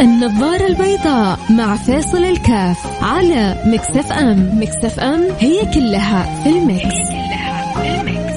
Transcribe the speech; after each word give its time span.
النظارة 0.00 0.66
البيضاء 0.66 1.38
مع 1.50 1.76
فاصل 1.76 2.24
الكاف 2.24 3.02
على 3.02 3.62
مكسف 3.66 4.12
أم. 4.12 4.60
مكسف 4.60 5.00
أم 5.00 5.20
هي 5.38 5.72
كلها 5.74 6.42
في 6.42 6.48
المكس, 6.48 6.84
هي 6.84 7.04
كلها 7.08 7.72
في 7.74 8.00
المكس. 8.00 8.36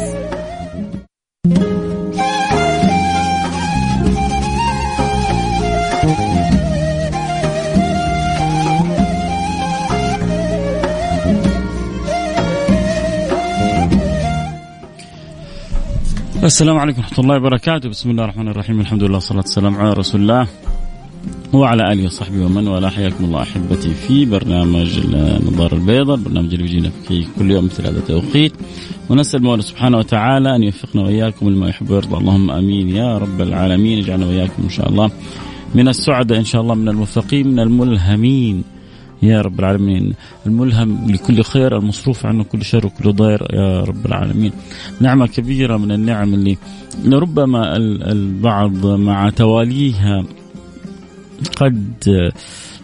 السلام 16.43 16.77
عليكم 16.77 16.99
ورحمة 17.01 17.19
الله 17.19 17.35
وبركاته. 17.35 17.89
بسم 17.89 18.09
الله 18.09 18.23
الرحمن 18.23 18.47
الرحيم. 18.47 18.79
الحمد 18.81 19.03
لله 19.03 19.13
والصلاة 19.13 19.39
والسلام 19.39 19.75
على 19.75 19.93
رسول 19.93 20.21
الله. 20.21 20.47
وعلى 21.53 21.93
آله 21.93 22.05
وصحبه 22.05 22.45
ومن 22.45 22.67
والاه. 22.67 22.89
حياكم 22.89 23.25
الله 23.25 23.41
أحبتي 23.41 23.93
في 23.93 24.25
برنامج 24.25 24.99
النظارة 24.99 25.75
البيضاء 25.75 26.15
البرنامج 26.15 26.53
اللي 26.53 26.63
بيجينا 26.63 26.89
في 26.89 27.25
كل 27.39 27.51
يوم 27.51 27.65
مثل 27.65 27.87
هذا 27.87 27.97
التوقيت. 27.97 28.53
ونسأل 29.09 29.39
المولى 29.39 29.61
سبحانه 29.61 29.97
وتعالى 29.97 30.55
أن 30.55 30.63
يوفقنا 30.63 31.01
وإياكم 31.01 31.49
لما 31.49 31.69
يحب 31.69 31.89
ويرضى. 31.89 32.17
اللهم 32.17 32.51
آمين 32.51 32.89
يا 32.89 33.17
رب 33.17 33.41
العالمين. 33.41 33.99
اجعلنا 33.99 34.25
وإياكم 34.25 34.63
إن 34.63 34.69
شاء 34.69 34.89
الله 34.89 35.11
من 35.75 35.87
السعداء 35.87 36.39
إن 36.39 36.45
شاء 36.45 36.61
الله 36.61 36.75
من 36.75 36.89
الموفقين 36.89 37.47
من 37.47 37.59
الملهمين. 37.59 38.63
يا 39.23 39.41
رب 39.41 39.59
العالمين. 39.59 40.13
الملهم 40.47 41.11
لكل 41.11 41.43
خير 41.43 41.77
المصروف 41.77 42.25
عنه 42.25 42.43
كل 42.43 42.63
شر 42.65 42.85
وكل 42.85 43.13
ضير. 43.13 43.47
يا 43.53 43.83
رب 43.83 44.05
العالمين. 44.05 44.51
نعمة 45.01 45.27
كبيرة 45.27 45.77
من 45.77 45.91
النعم 45.91 46.33
اللي 46.33 46.57
لربما 47.05 47.77
البعض 48.11 48.85
مع 48.85 49.29
تواليها 49.29 50.23
قد 51.57 52.31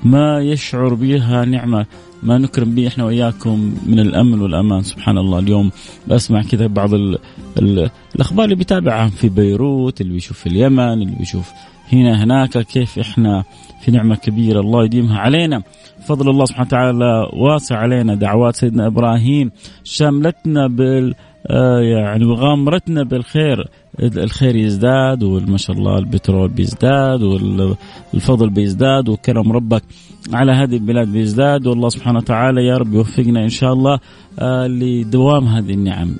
ما 0.03 0.39
يشعر 0.41 0.93
بها 0.93 1.45
نعمة 1.45 1.85
ما 2.23 2.37
نكرم 2.37 2.75
به 2.75 2.87
إحنا 2.87 3.03
وإياكم 3.05 3.75
من 3.85 3.99
الامن 3.99 4.41
والأمان. 4.41 4.81
سبحان 4.81 5.17
الله. 5.17 5.39
اليوم 5.39 5.71
بسمع 6.07 6.41
كذا 6.41 6.67
بعض 6.67 6.93
ال 6.93 7.17
ال 7.57 7.89
الأخبار 8.15 8.45
اللي 8.45 8.55
بيتابعها 8.55 9.09
في 9.09 9.29
بيروت 9.29 10.01
اللي 10.01 10.13
بيشوف 10.13 10.39
في 10.39 10.47
اليمن 10.47 10.93
اللي 10.93 11.15
بيشوف 11.19 11.51
هنا 11.93 12.23
هناك 12.23 12.57
كيف 12.57 12.99
إحنا 12.99 13.43
في 13.81 13.91
نعمة 13.91 14.15
كبيرة. 14.15 14.59
الله 14.59 14.85
يديمها 14.85 15.19
علينا. 15.19 15.63
فضل 16.07 16.29
الله 16.29 16.45
سبحانه 16.45 16.67
وتعالى 16.67 17.29
واسع 17.33 17.77
علينا 17.77 18.15
دعوات 18.15 18.55
سيدنا 18.55 18.87
إبراهيم. 18.87 19.51
شاملتنا 19.83 20.67
بال 20.67 21.13
آه 21.47 21.79
يعني 21.79 22.25
وغامرتنا 22.25 23.03
بالخير. 23.03 23.67
الخير 23.99 24.55
يزداد 24.55 25.23
وما 25.23 25.57
شاء 25.57 25.75
الله 25.75 25.97
البترول 25.97 26.49
بيزداد 26.49 27.23
والفضل 28.13 28.49
بيزداد 28.49 29.09
وكرم 29.09 29.51
ربك 29.51 29.83
على 30.33 30.51
هذه 30.51 30.75
البلاد 30.75 31.07
بيزداد. 31.07 31.67
والله 31.67 31.89
سبحانه 31.89 32.19
وتعالى 32.19 32.65
يا 32.65 32.77
رب 32.77 32.93
يوفقنا 32.93 33.43
إن 33.43 33.49
شاء 33.49 33.73
الله 33.73 33.99
آه 34.39 34.67
لدوام 34.67 35.47
هذه 35.47 35.73
النعم 35.73 36.15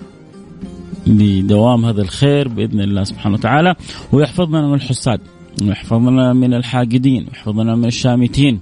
لدوام 1.08 1.86
هذا 1.86 2.02
الخير 2.02 2.48
بإذن 2.48 2.82
الله 2.82 3.04
سبحانه 3.04 3.36
وتعالى. 3.36 3.76
ويحفظنا 4.12 4.67
من 4.67 4.73
الحساد 4.73 5.20
ويحفظنا 5.64 6.34
من 6.34 6.54
الحاقدين 6.54 7.26
ويحفظنا 7.28 7.76
من 7.76 7.86
الشامتين 7.86 8.60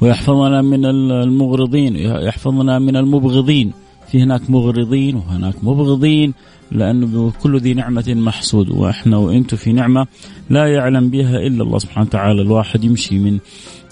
ويحفظنا 0.00 0.62
من 0.62 0.84
المغرضين 0.84 1.96
يحفظنا 1.96 2.78
من 2.78 2.96
المبغضين. 2.96 3.72
في 4.14 4.22
هناك 4.22 4.50
مغرضين 4.50 5.16
وهناك 5.16 5.54
مبغضين 5.62 6.34
لأنه 6.72 7.32
كل 7.42 7.58
ذي 7.58 7.74
نعمة 7.74 8.04
محسود. 8.08 8.70
وإحنا 8.70 9.16
وإنتم 9.16 9.56
في 9.56 9.72
نعمة 9.72 10.06
لا 10.50 10.66
يعلم 10.66 11.10
بها 11.10 11.36
إلا 11.36 11.62
الله 11.62 11.78
سبحانه 11.78 12.06
وتعالى. 12.06 12.42
الواحد 12.42 12.84
يمشي 12.84 13.18
من 13.18 13.38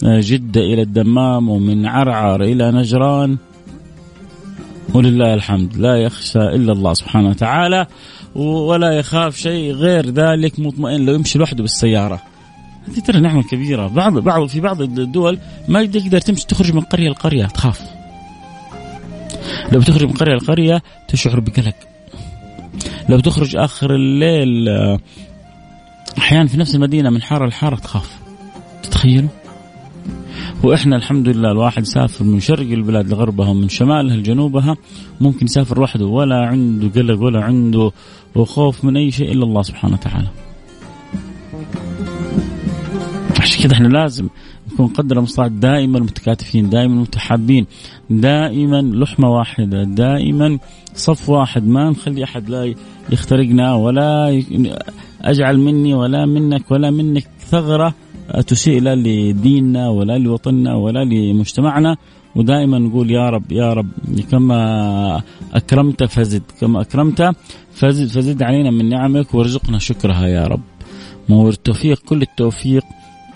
جدة 0.02 0.60
إلى 0.60 0.82
الدمام 0.82 1.48
ومن 1.48 1.86
عرعر 1.86 2.42
إلى 2.42 2.72
نجران. 2.72 3.36
ولله 4.94 5.34
الحمد. 5.34 5.76
لا 5.76 5.96
يخشى 5.96 6.38
إلا 6.38 6.72
الله 6.72 6.94
سبحانه 6.94 7.28
وتعالى. 7.28 7.86
ولا 8.34 8.92
يخاف 8.92 9.36
شيء 9.36 9.72
غير 9.72 10.10
ذلك 10.10 10.60
مطمئن 10.60 11.06
لو 11.06 11.14
يمشي 11.14 11.38
لوحده 11.38 11.62
بالسيارة. 11.62 12.22
هذه 12.88 13.00
ترى 13.00 13.20
نعمة 13.20 13.42
كبيرة. 13.42 13.86
بعض 13.86 14.18
بعض 14.18 14.46
في 14.46 14.60
بعض 14.60 14.82
الدول 14.82 15.38
ما 15.68 15.84
تقدر 15.84 16.20
تمشي 16.20 16.46
تخرج 16.46 16.74
من 16.74 16.80
قرية 16.80 17.08
لقرية 17.08 17.46
تخاف. 17.46 18.01
لو 19.72 19.82
تخرج 19.82 20.04
من 20.04 20.12
قرية 20.12 20.34
لقرية 20.34 20.82
تشعر 21.08 21.40
بقلق. 21.40 21.74
لو 23.08 23.20
تخرج 23.20 23.56
آخر 23.56 23.94
الليل 23.94 24.68
أحيانا 26.18 26.46
في 26.46 26.56
نفس 26.56 26.74
المدينة 26.74 27.10
من 27.10 27.22
حارة 27.22 27.46
لحارة 27.46 27.76
تخاف. 27.76 28.10
تتخيلوا؟ 28.82 29.28
وإحنا 30.62 30.96
الحمد 30.96 31.28
لله 31.28 31.50
الواحد 31.50 31.82
يسافر 31.82 32.24
من 32.24 32.40
شرق 32.40 32.70
البلاد 32.70 33.10
لغربها 33.10 33.48
ومن 33.48 33.68
شمالها 33.68 34.16
لجنوبها 34.16 34.76
ممكن 35.20 35.46
يسافر 35.46 35.78
لوحده 35.78 36.06
ولا 36.06 36.46
عنده 36.46 36.88
قلق 37.00 37.20
ولا 37.20 37.44
عنده 37.44 37.92
خوف 38.36 38.84
من 38.84 38.96
أي 38.96 39.10
شيء 39.10 39.32
إلا 39.32 39.44
الله 39.44 39.62
سبحانه 39.62 39.94
وتعالى. 39.94 40.28
عشان 43.40 43.62
كذا 43.62 43.72
إحنا 43.72 43.88
لازم 43.88 44.28
نكون 44.72 44.86
قدر 44.86 45.18
المستطاع 45.18 45.46
دائما 45.46 46.00
متكاتفين 46.00 46.70
دائما 46.70 46.94
متحابين 46.94 47.66
دائما 48.10 48.82
لحمة 48.82 49.28
واحدة 49.28 49.84
دائما 49.84 50.58
صف 50.94 51.28
واحد. 51.28 51.66
ما 51.66 51.90
نخلي 51.90 52.24
أحد 52.24 52.48
لا 52.50 52.74
يخترقنا 53.12 53.74
ولا 53.74 54.42
أجعل 55.22 55.58
مني 55.58 55.94
ولا 55.94 56.26
منك 56.26 56.70
ولا 56.70 56.90
منك 56.90 57.26
ثغرة 57.40 57.94
تسيء 58.46 58.80
لا 58.80 58.94
لديننا 58.94 59.88
ولا 59.88 60.18
لوطننا 60.18 60.74
ولا 60.74 61.04
لمجتمعنا. 61.04 61.96
ودائما 62.36 62.78
نقول 62.78 63.10
يا 63.10 63.30
رب 63.30 63.52
يا 63.52 63.72
رب 63.72 63.90
كما 64.30 65.22
أكرمت 65.54 66.04
فزد 66.04 66.42
كما 66.60 66.80
أكرمت 66.80 67.34
فزد 67.72 68.08
فزد 68.08 68.42
علينا 68.42 68.70
من 68.70 68.88
نعمك 68.88 69.34
وارزقنا 69.34 69.78
شكرها 69.78 70.26
يا 70.26 70.44
رب. 70.44 70.60
ما 71.28 71.48
التوفيق 71.48 71.98
كل 71.98 72.22
التوفيق. 72.22 72.84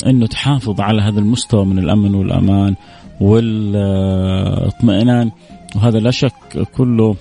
إنه 0.07 0.27
تحافظ 0.27 0.81
على 0.81 1.03
هذا 1.03 1.21
المستوى 1.21 1.65
من 1.65 1.79
الأمن 1.79 2.15
والأمان 2.15 2.75
والاطمئنان. 3.21 5.31
وهذا 5.77 5.99
لا 5.99 6.11
شك 6.11 6.69
كله 6.77 7.17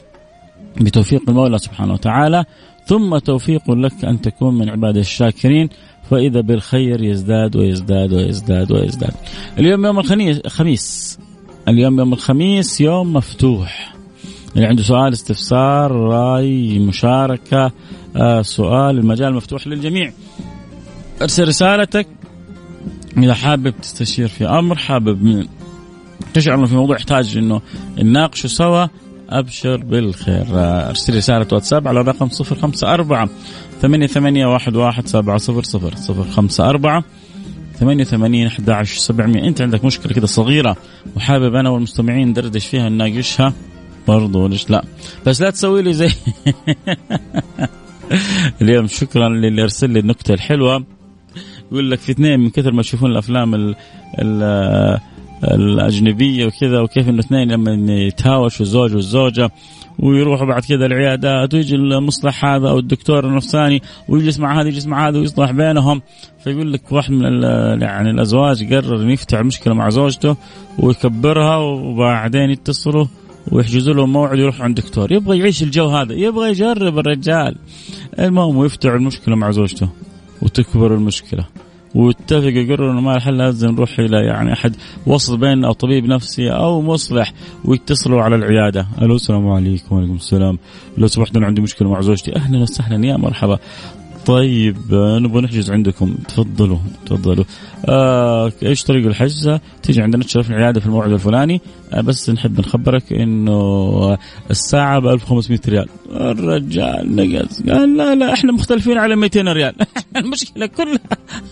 بتوفيق 0.81 1.21
المولى 1.29 1.57
سبحانه 1.57 1.93
وتعالى. 1.93 2.45
ثم 2.85 3.17
توفيق 3.17 3.71
لك 3.71 4.05
أن 4.05 4.21
تكون 4.21 4.57
من 4.57 4.69
عباده 4.69 4.99
الشاكرين. 4.99 5.69
فإذا 6.09 6.41
بالخير 6.41 7.03
يزداد 7.03 7.55
ويزداد 7.55 8.13
ويزداد 8.13 8.71
ويزداد. 8.71 9.13
اليوم 9.59 9.85
يوم 9.85 9.99
الخميس 9.99 11.19
اليوم 11.67 11.99
يوم 11.99 12.13
الخميس 12.13 12.81
يوم 12.81 13.13
مفتوح. 13.13 13.95
اللي 14.55 14.67
عنده 14.67 14.83
سؤال 14.83 15.13
استفسار 15.13 15.91
رأي 15.91 16.79
مشاركة 16.79 17.71
آه 18.15 18.41
سؤال 18.41 18.97
المجال 18.97 19.33
مفتوح 19.33 19.67
للجميع. 19.67 20.13
أرسل 21.21 21.47
رسالتك. 21.47 22.07
إذا 23.17 23.33
حابب 23.33 23.73
تستشير 23.81 24.27
في 24.27 24.45
أمر 24.45 24.75
حابب 24.75 25.47
تشعر 26.33 26.55
إنه 26.55 26.65
في 26.65 26.75
موضوع 26.75 26.95
يحتاج 26.95 27.37
إنه 27.37 27.61
نناقشه 27.97 28.47
سوا 28.47 28.87
أبشر 29.29 29.77
بالخير. 29.77 30.45
أرسل 30.53 31.17
رسالة 31.17 31.47
واتساب 31.51 31.87
على 31.87 31.99
الرقم 31.99 32.29
054 32.51 33.29
ثمانية 33.81 34.07
ثمانية 34.07 34.45
واحد 34.45 34.75
واحد 34.75 35.07
سبعة 35.07 35.37
صفر 35.37 35.63
صفر. 35.63 35.95
صفر 35.95 36.23
خمسة 36.31 36.69
أربعة 36.69 37.03
ثمانية 37.79 38.03
ثمانين 38.03 38.47
أحد 38.47 38.69
عشر 38.69 38.97
سبعمية. 38.97 39.47
أنت 39.47 39.61
عندك 39.61 39.85
مشكلة 39.85 40.13
كده 40.13 40.27
صغيرة 40.27 40.77
وحابب 41.15 41.55
أنا 41.55 41.69
والمستمعين 41.69 42.27
ندردش 42.27 42.67
فيها 42.67 42.89
نناقشها 42.89 43.53
برضو 44.07 44.47
ليش 44.47 44.69
لا؟ 44.69 44.83
بس 45.25 45.41
لا 45.41 45.49
تسوي 45.49 45.81
لي 45.81 45.93
زي 45.93 46.09
اليوم. 48.61 48.87
شكرا 48.87 49.29
للي 49.29 49.63
أرسل 49.63 49.89
لي 49.89 49.99
النكتة 49.99 50.33
الحلوة. 50.33 50.83
يقول 51.71 51.91
لك 51.91 51.99
في 51.99 52.11
اثنين 52.11 52.39
من 52.39 52.49
كثر 52.49 52.71
ما 52.71 52.79
يشوفون 52.79 53.11
الأفلام 53.11 53.55
ال 53.55 53.75
ال 54.19 54.99
الأجنبية 55.43 56.45
وكذا 56.45 56.79
وكيف 56.79 57.09
إنه 57.09 57.19
اثنين 57.19 57.51
لما 57.51 57.93
يتهاوشوا 57.93 58.65
الزوج 58.65 58.95
والزوجة 58.95 59.49
ويروحوا 59.99 60.47
بعد 60.47 60.61
كذا 60.61 60.85
العيادات 60.85 61.53
ويجي 61.53 61.75
المصلح 61.75 62.45
هذا 62.45 62.69
أو 62.69 62.79
الدكتور 62.79 63.27
النفساني 63.27 63.81
ويجلس 64.09 64.39
مع 64.39 64.61
هذا 64.61 64.67
يجلس 64.67 64.87
مع 64.87 65.07
هذا 65.07 65.19
ويصلح 65.19 65.51
بينهم. 65.51 66.01
فيقول 66.43 66.73
لك 66.73 66.91
واحد 66.91 67.11
من 67.11 67.41
يعني 67.81 68.09
الأزواج 68.09 68.73
قرر 68.73 69.01
إنه 69.01 69.13
يفتح 69.13 69.37
المشكلة 69.37 69.73
مع 69.73 69.89
زوجته 69.89 70.35
ويكبرها 70.79 71.57
وبعدين 71.57 72.49
يتصلوا 72.49 73.05
ويحجزوا 73.51 73.93
له 73.93 74.05
موعد 74.05 74.39
يروح 74.39 74.61
عند 74.61 74.75
دكتور 74.75 75.11
يبغى 75.11 75.39
يعيش 75.39 75.63
الجو 75.63 75.87
هذا 75.87 76.13
يبغى 76.13 76.49
يجرب 76.49 76.99
الرجال. 76.99 77.55
المهم 78.19 78.57
ويفتح 78.57 78.89
المشكلة 78.91 79.35
مع 79.35 79.51
زوجته 79.51 79.89
وتكبر 80.41 80.93
المشكلة. 80.93 81.45
واتفقوا 81.95 82.49
يقرروا 82.49 82.91
إنه 82.91 83.01
ما 83.01 83.15
الحل 83.15 83.37
لازم 83.37 83.71
نروح 83.71 83.99
إلى 83.99 84.17
يعني 84.17 84.53
أحد 84.53 84.75
وسط 85.07 85.33
بين 85.33 85.65
أو 85.65 85.71
طبيب 85.71 86.05
نفسي 86.05 86.51
أو 86.51 86.81
مصلح 86.81 87.33
ويتصلوا 87.65 88.21
على 88.21 88.35
العيادة. 88.35 88.87
ألو 89.01 89.15
السلام 89.15 89.47
عليكم 89.47 89.95
وعليكم 89.95 90.15
السلام. 90.15 90.57
لو 90.97 91.07
سمحت 91.07 91.35
أنا 91.35 91.45
عندي 91.45 91.61
مشكلة 91.61 91.89
مع 91.89 92.01
زوجتي. 92.01 92.35
أهلا 92.35 92.59
وسهلا. 92.59 93.07
يا 93.07 93.17
مرحبا. 93.17 93.59
طيب 94.25 94.77
آه، 94.93 95.19
نبغى 95.19 95.41
نحجز 95.41 95.71
عندكم. 95.71 96.15
تفضلوا 96.27 96.77
تفضلوا. 97.05 97.43
آه 97.89 98.51
إيش 98.63 98.83
طريق 98.83 99.05
الحجز 99.05 99.59
تيجي 99.83 100.01
عندنا 100.01 100.23
تشرف 100.23 100.49
العيادة 100.49 100.79
في 100.79 100.85
الموعد 100.85 101.11
الفلاني. 101.11 101.61
آه 101.93 102.01
بس 102.01 102.29
نحب 102.29 102.59
نخبرك 102.59 103.13
إنه 103.13 104.17
الساعة 104.51 104.99
ب 104.99 105.07
1500 105.07 105.59
ريال. 105.67 105.87
الرجال 106.11 107.15
نقص. 107.15 107.61
قال 107.61 107.97
لا 107.97 108.15
لا 108.15 108.33
إحنا 108.33 108.51
مختلفين 108.51 108.97
على 108.97 109.15
200 109.15 109.41
ريال. 109.53 109.75
المشكلة 110.17 110.65
كلها. 110.65 110.99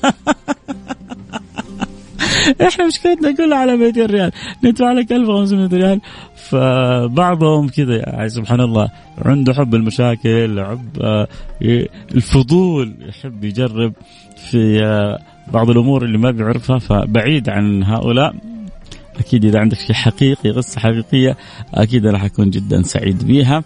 إحنا 2.67 2.87
مشكلتنا 2.87 3.31
كلها 3.31 3.57
على 3.57 3.77
200 3.77 4.05
ريال 4.05 4.31
ندفع 4.63 4.91
لك 4.91 5.11
1500 5.11 5.67
ريال. 5.67 6.01
فبعضهم 6.35 7.67
كذا 7.67 7.95
يعني 7.95 8.29
سبحان 8.29 8.61
الله 8.61 8.89
عنده 9.25 9.53
حب 9.53 9.75
المشاكل 9.75 10.65
حب 10.65 11.01
آه، 11.01 11.27
الفضول 12.15 12.93
يحب 13.09 13.43
يجرب 13.43 13.93
في 14.51 14.83
آه، 14.85 15.19
بعض 15.53 15.69
الأمور 15.69 16.05
اللي 16.05 16.17
ما 16.17 16.31
بيعرفها 16.31 16.79
فبعيد 16.79 17.49
عن 17.49 17.83
هؤلاء. 17.83 18.35
أكيد 19.19 19.45
إذا 19.45 19.59
عندك 19.59 19.77
شيء 19.77 19.95
حقيقي 19.95 20.51
قصة 20.51 20.79
حقيقية 20.79 21.37
أكيد 21.73 22.07
راح 22.07 22.23
أكون 22.23 22.49
جدا 22.49 22.81
سعيد 22.81 23.27
بيها. 23.27 23.63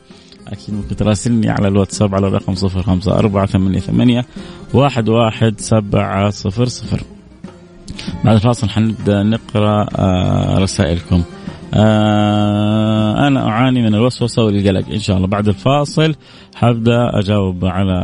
أكيد 0.47 0.75
ممكن 0.75 0.95
تراسلني 0.95 1.50
على 1.50 1.68
الواتساب 1.68 2.15
على 2.15 2.27
الرقم 2.27 2.56
صفر 2.56 2.83
خمسة 2.83 3.19
أربعة 3.19 3.45
ثمانية 3.45 3.80
ثمانية 3.80 4.25
واحد 4.73 5.09
واحد 5.09 5.59
سبعة 5.59 6.30
صفر 6.30 6.65
صفر. 6.65 7.17
بعد 8.24 8.36
الفاصل 8.36 8.69
حنبدأ 8.69 9.24
نقرأ 9.24 9.88
آه، 9.95 10.57
رسائلكم. 10.57 11.24
آه 11.74 13.28
أنا 13.28 13.48
أعاني 13.48 13.81
من 13.81 13.95
الوسوسة 13.95 14.44
والقلق. 14.44 14.89
إن 14.94 15.00
شاء 15.00 15.18
الله. 15.18 15.28
بعد 15.28 15.48
الفاصل 15.48 16.16
حبدأ 16.56 17.19
أجاوب 17.19 17.66
على 17.66 18.00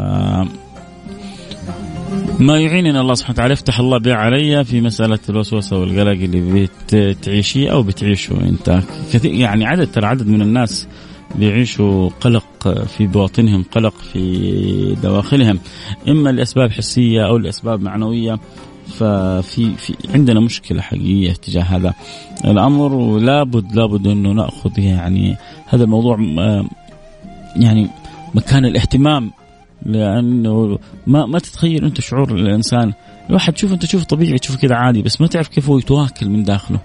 ما 2.39 2.59
يعيننا 2.59 3.01
الله 3.01 3.13
سبحانه 3.13 3.35
وتعالى. 3.35 3.53
يفتح 3.53 3.79
الله 3.79 3.97
به 3.97 4.13
علي 4.13 4.63
في 4.63 4.81
مسألة 4.81 5.19
الوسوسة 5.29 5.79
والقلق 5.79 6.11
اللي 6.11 6.67
بتعيشيه 6.93 7.71
أو 7.71 7.83
بتعيشه 7.83 8.33
أنت. 8.41 8.79
كثير 9.13 9.33
يعني 9.33 9.65
عدد 9.65 9.91
ترى 9.91 10.05
عدد 10.05 10.27
من 10.27 10.41
الناس 10.41 10.87
بيعيشوا 11.35 12.09
قلق 12.21 12.85
في 12.97 13.07
بواطنهم 13.07 13.65
قلق 13.71 13.93
في 14.13 14.95
دواخلهم. 15.03 15.59
إما 16.07 16.29
لأسباب 16.29 16.71
حسية 16.71 17.27
أو 17.27 17.37
لأسباب 17.37 17.81
معنوية. 17.81 18.39
ففي 18.99 19.75
في 19.77 19.93
عندنا 20.09 20.39
مشكلة 20.39 20.81
حقيقية 20.81 21.33
تجاه 21.33 21.63
هذا 21.63 21.93
الأمر 22.45 22.93
ولابد 22.93 23.75
لابد 23.75 24.07
أنه 24.07 24.31
نأخذ 24.31 24.79
يعني 24.79 25.35
هذا 25.65 25.83
الموضوع 25.83 26.17
يعني 27.55 27.89
مكان 28.35 28.65
الاهتمام 28.65 29.31
لأنه 29.85 30.79
ما 31.07 31.25
ما 31.25 31.39
تتخيل 31.39 31.85
أنت 31.85 32.01
شعور 32.01 32.35
الإنسان. 32.35 32.93
الواحد 33.29 33.53
تشوف 33.53 33.73
أنت 33.73 33.85
تشوف 33.85 34.03
طبيعي 34.03 34.37
تشوف 34.37 34.55
كذا 34.55 34.75
عادي 34.75 35.01
بس 35.01 35.21
ما 35.21 35.27
تعرف 35.27 35.47
كيف 35.47 35.69
هو 35.69 35.77
يتواكل 35.77 36.29
من 36.29 36.43
داخله. 36.43 36.79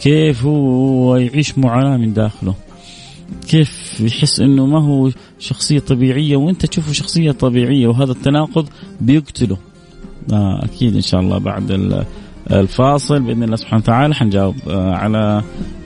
كيف 0.00 0.44
هو 0.44 1.16
يعيش 1.16 1.58
معاناة 1.58 1.96
من 1.96 2.12
داخله. 2.12 2.54
كيف 3.48 4.00
يحس 4.00 4.40
أنه 4.40 4.66
ما 4.66 4.78
هو 4.78 5.10
شخصية 5.38 5.78
طبيعية 5.78 6.36
وأنت 6.36 6.66
تشوفه 6.66 6.92
شخصية 6.92 7.32
طبيعية 7.32 7.86
وهذا 7.86 8.12
التناقض 8.12 8.68
بيقتله. 9.00 9.56
آه 10.32 10.64
أكيد 10.64 10.94
إن 10.94 11.00
شاء 11.00 11.20
الله 11.20 11.38
بعد 11.38 12.04
الفاصل 12.50 13.20
بإذن 13.20 13.42
الله 13.42 13.56
سبحانه 13.56 13.82
وتعالى 13.82 14.14
حنجاوب 14.14 14.54
آه 14.68 14.94
على 14.94 15.42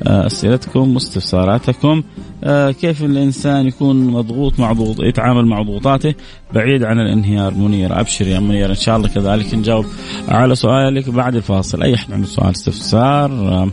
آه 0.06 0.26
أسئلتكم 0.26 0.94
واستفساراتكم 0.94 2.02
آه 2.44 2.70
كيف 2.70 3.04
الإنسان 3.04 3.66
يكون 3.66 4.06
مضغوط 4.06 4.60
مع 4.60 4.72
ضغوط 4.72 5.00
يتعامل 5.00 5.46
مع 5.46 5.62
ضغوطاته 5.62 6.14
بعيد 6.54 6.84
عن 6.84 7.00
الانهيار؟ 7.00 7.54
منير 7.54 8.00
أبشر 8.00 8.26
يا 8.26 8.40
منير 8.40 8.70
إن 8.70 8.74
شاء 8.74 8.96
الله 8.96 9.08
كذلك 9.08 9.54
نجاوب 9.54 9.86
على 10.28 10.54
سؤالك 10.54 11.10
بعد 11.10 11.36
الفاصل. 11.36 11.82
أي 11.82 11.94
أحد 11.94 12.12
عنده 12.12 12.26
سؤال 12.26 12.50
استفسار 12.50 13.30
آه 13.30 13.68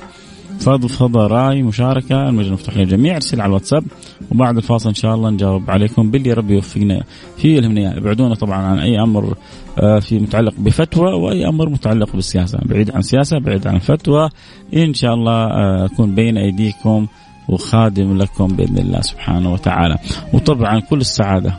فضفضة 0.62 1.28
رأي 1.28 1.63
مشاركة. 1.63 2.30
المجال 2.30 2.54
مفتوح 2.54 2.78
للجميع. 2.78 3.16
ارسل 3.16 3.42
على 3.42 3.50
الواتساب. 3.50 3.84
وبعد 4.31 4.58
الفاصل 4.58 4.90
إن 4.90 4.96
شاء 4.96 5.16
الله 5.16 5.30
نجاوب 5.30 5.72
عليكم 5.72 6.12
باللي 6.12 6.34
ربي 6.34 6.54
يوفقنا 6.54 7.04
فيه 7.38 7.58
يلهمنا 7.58 7.98
ابعدونا 7.98 8.36
طبعا 8.36 8.58
عن 8.58 8.80
أي 8.80 9.00
أمر 9.04 9.36
آه، 9.80 10.00
في 10.00 10.19
متعلق 10.19 10.54
بفتوى 10.58 11.13
وأي 11.13 11.48
أمر 11.48 11.69
متعلق 11.69 12.16
بالسياسة. 12.16 12.60
بعيد 12.66 12.92
عن 12.92 13.00
السياسة 13.00 13.40
بعيد 13.40 13.68
عن 13.68 13.75
الفتوى 13.75 14.30
إن 14.75 14.94
شاء 14.94 15.13
الله 15.13 15.34
آه، 15.34 15.86
أكون 15.86 16.16
بين 16.16 16.38
أيديكم 16.38 17.08
وخادم 17.50 18.18
لكم 18.18 18.48
بإذن 18.48 18.78
الله 18.78 19.02
سبحانه 19.02 19.54
وتعالى. 19.54 19.98
وطبعا 20.34 20.80
كل 20.80 21.02
السعادة. 21.02 21.54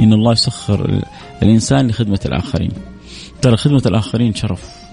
إن 0.00 0.12
الله 0.12 0.32
يسخر 0.32 1.02
الإنسان 1.42 1.88
لخدمة 1.88 2.20
الآخرين. 2.26 2.70
ترى 3.42 3.56
خدمة 3.56 3.82
الآخرين 3.86 4.34
شرف. 4.34 4.89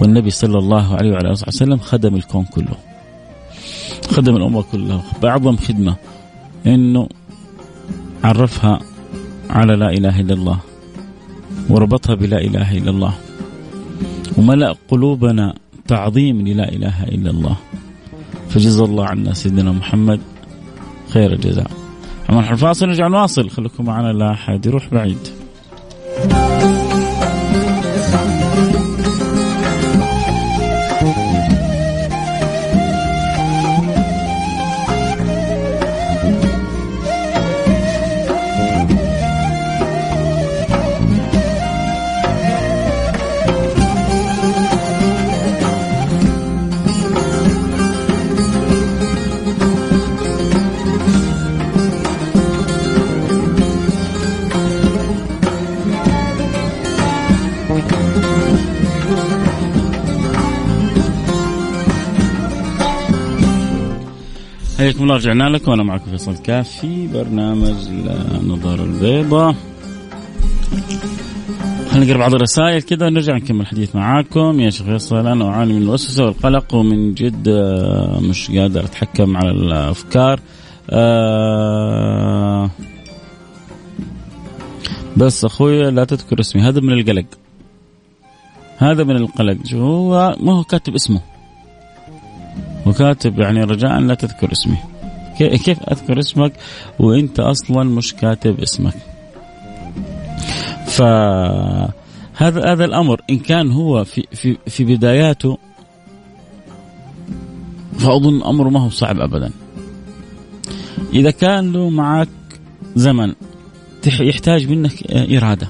والنبي 0.00 0.30
صلى 0.30 0.58
الله 0.58 0.96
عليه 0.96 1.12
وعلى 1.12 1.28
آله 1.28 1.30
وسلم 1.30 1.78
خدم 1.78 2.16
الكون 2.16 2.44
كله. 2.44 2.76
خدم 4.10 4.36
الأمة 4.36 4.62
كلها. 4.62 5.02
بأعظم 5.22 5.56
خدمة. 5.56 5.96
أنه 6.66 7.08
عرفها 8.24 8.80
على 9.50 9.76
لا 9.76 9.90
إله 9.90 10.20
إلا 10.20 10.34
الله. 10.34 10.58
وربطها 11.70 12.14
بلا 12.14 12.40
إله 12.40 12.78
إلا 12.78 12.90
الله. 12.90 13.14
وملأ 14.38 14.74
قلوبنا 14.88 15.54
تعظيم 15.88 16.48
للا 16.48 16.68
إله 16.68 17.04
إلا 17.04 17.30
الله. 17.30 17.56
فجزا 18.48 18.84
الله 18.84 19.06
عنا 19.06 19.34
سيدنا 19.34 19.72
محمد 19.72 20.20
خير 21.08 21.32
الجزاء. 21.32 21.70
عمر 22.28 22.52
الفاصل 22.52 22.86
نرجع 22.86 23.08
نواصل. 23.08 23.50
خليكم 23.50 23.84
معنا 23.84 24.12
لا 24.12 24.32
أحد 24.32 24.66
يروح 24.66 24.88
بعيد. 24.94 25.39
حياكم 64.80 65.02
الله 65.02 65.14
رجعنا 65.14 65.44
لكم. 65.48 65.70
وأنا 65.70 65.82
معكم 65.82 66.10
فيصل 66.10 66.36
كاف 66.36 66.86
برنامج 66.86 67.74
النظاره 68.40 68.84
البيضاء 68.84 69.54
خلينا 71.90 72.06
نقرأ 72.06 72.18
بعض 72.18 72.34
الرسائل 72.34 72.82
كذا 72.82 73.06
ونرجع 73.06 73.36
نكمل 73.36 73.60
الحديث 73.60 73.96
معاكم؟ 73.96 74.60
يا 74.60 74.70
شيخ 74.70 74.86
فيصل 74.86 75.26
أنا 75.26 75.48
أعاني 75.48 75.72
من 75.72 75.82
الوسوسة 75.82 76.24
والقلق 76.24 76.74
ومن 76.74 77.14
جد 77.14 77.48
آه، 77.48 78.20
مش 78.20 78.50
قادر 78.50 78.84
أتحكم 78.84 79.36
على 79.36 79.50
الأفكار. 79.50 80.40
آه 80.90 82.70
بس 85.16 85.44
أخوي 85.44 85.90
لا 85.90 86.04
تذكر 86.04 86.40
اسمي 86.40 86.62
هذا 86.62 86.80
من 86.80 86.92
القلق. 86.92 87.26
هذا 88.78 89.04
من 89.04 89.16
القلق. 89.16 89.56
هو؟ 89.74 90.36
ما 90.40 90.52
هو 90.52 90.64
كاتب 90.64 90.94
اسمه. 90.94 91.29
وكاتب 92.86 93.38
يعني 93.38 93.64
رجاء 93.64 94.00
لا 94.00 94.14
تذكر 94.14 94.52
اسمي. 94.52 94.76
كيف 95.38 95.82
أذكر 95.82 96.18
اسمك 96.18 96.52
وأنت 96.98 97.40
أصلا 97.40 97.84
مش 97.84 98.14
كاتب 98.14 98.60
اسمك؟ 98.60 98.94
فهذا 100.86 101.92
هذا 102.72 102.84
الأمر 102.84 103.20
إن 103.30 103.38
كان 103.38 103.72
هو 103.72 104.04
في 104.04 104.24
في 104.32 104.56
في 104.66 104.84
بداياته 104.84 105.58
فأظن 107.98 108.42
امره 108.42 108.68
ما 108.68 108.80
هو 108.80 108.90
صعب 108.90 109.20
ابدا. 109.20 109.50
إذا 111.12 111.30
كان 111.30 111.72
له 111.72 111.90
معك 111.90 112.28
زمن 112.96 113.34
يحتاج 114.20 114.70
منك 114.70 115.12
إرادة. 115.12 115.68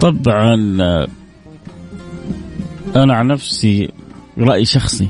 طبعا 0.00 0.54
أنا 2.96 3.14
عن 3.14 3.26
نفسي 3.26 3.90
رأي 4.38 4.64
شخصي. 4.64 5.08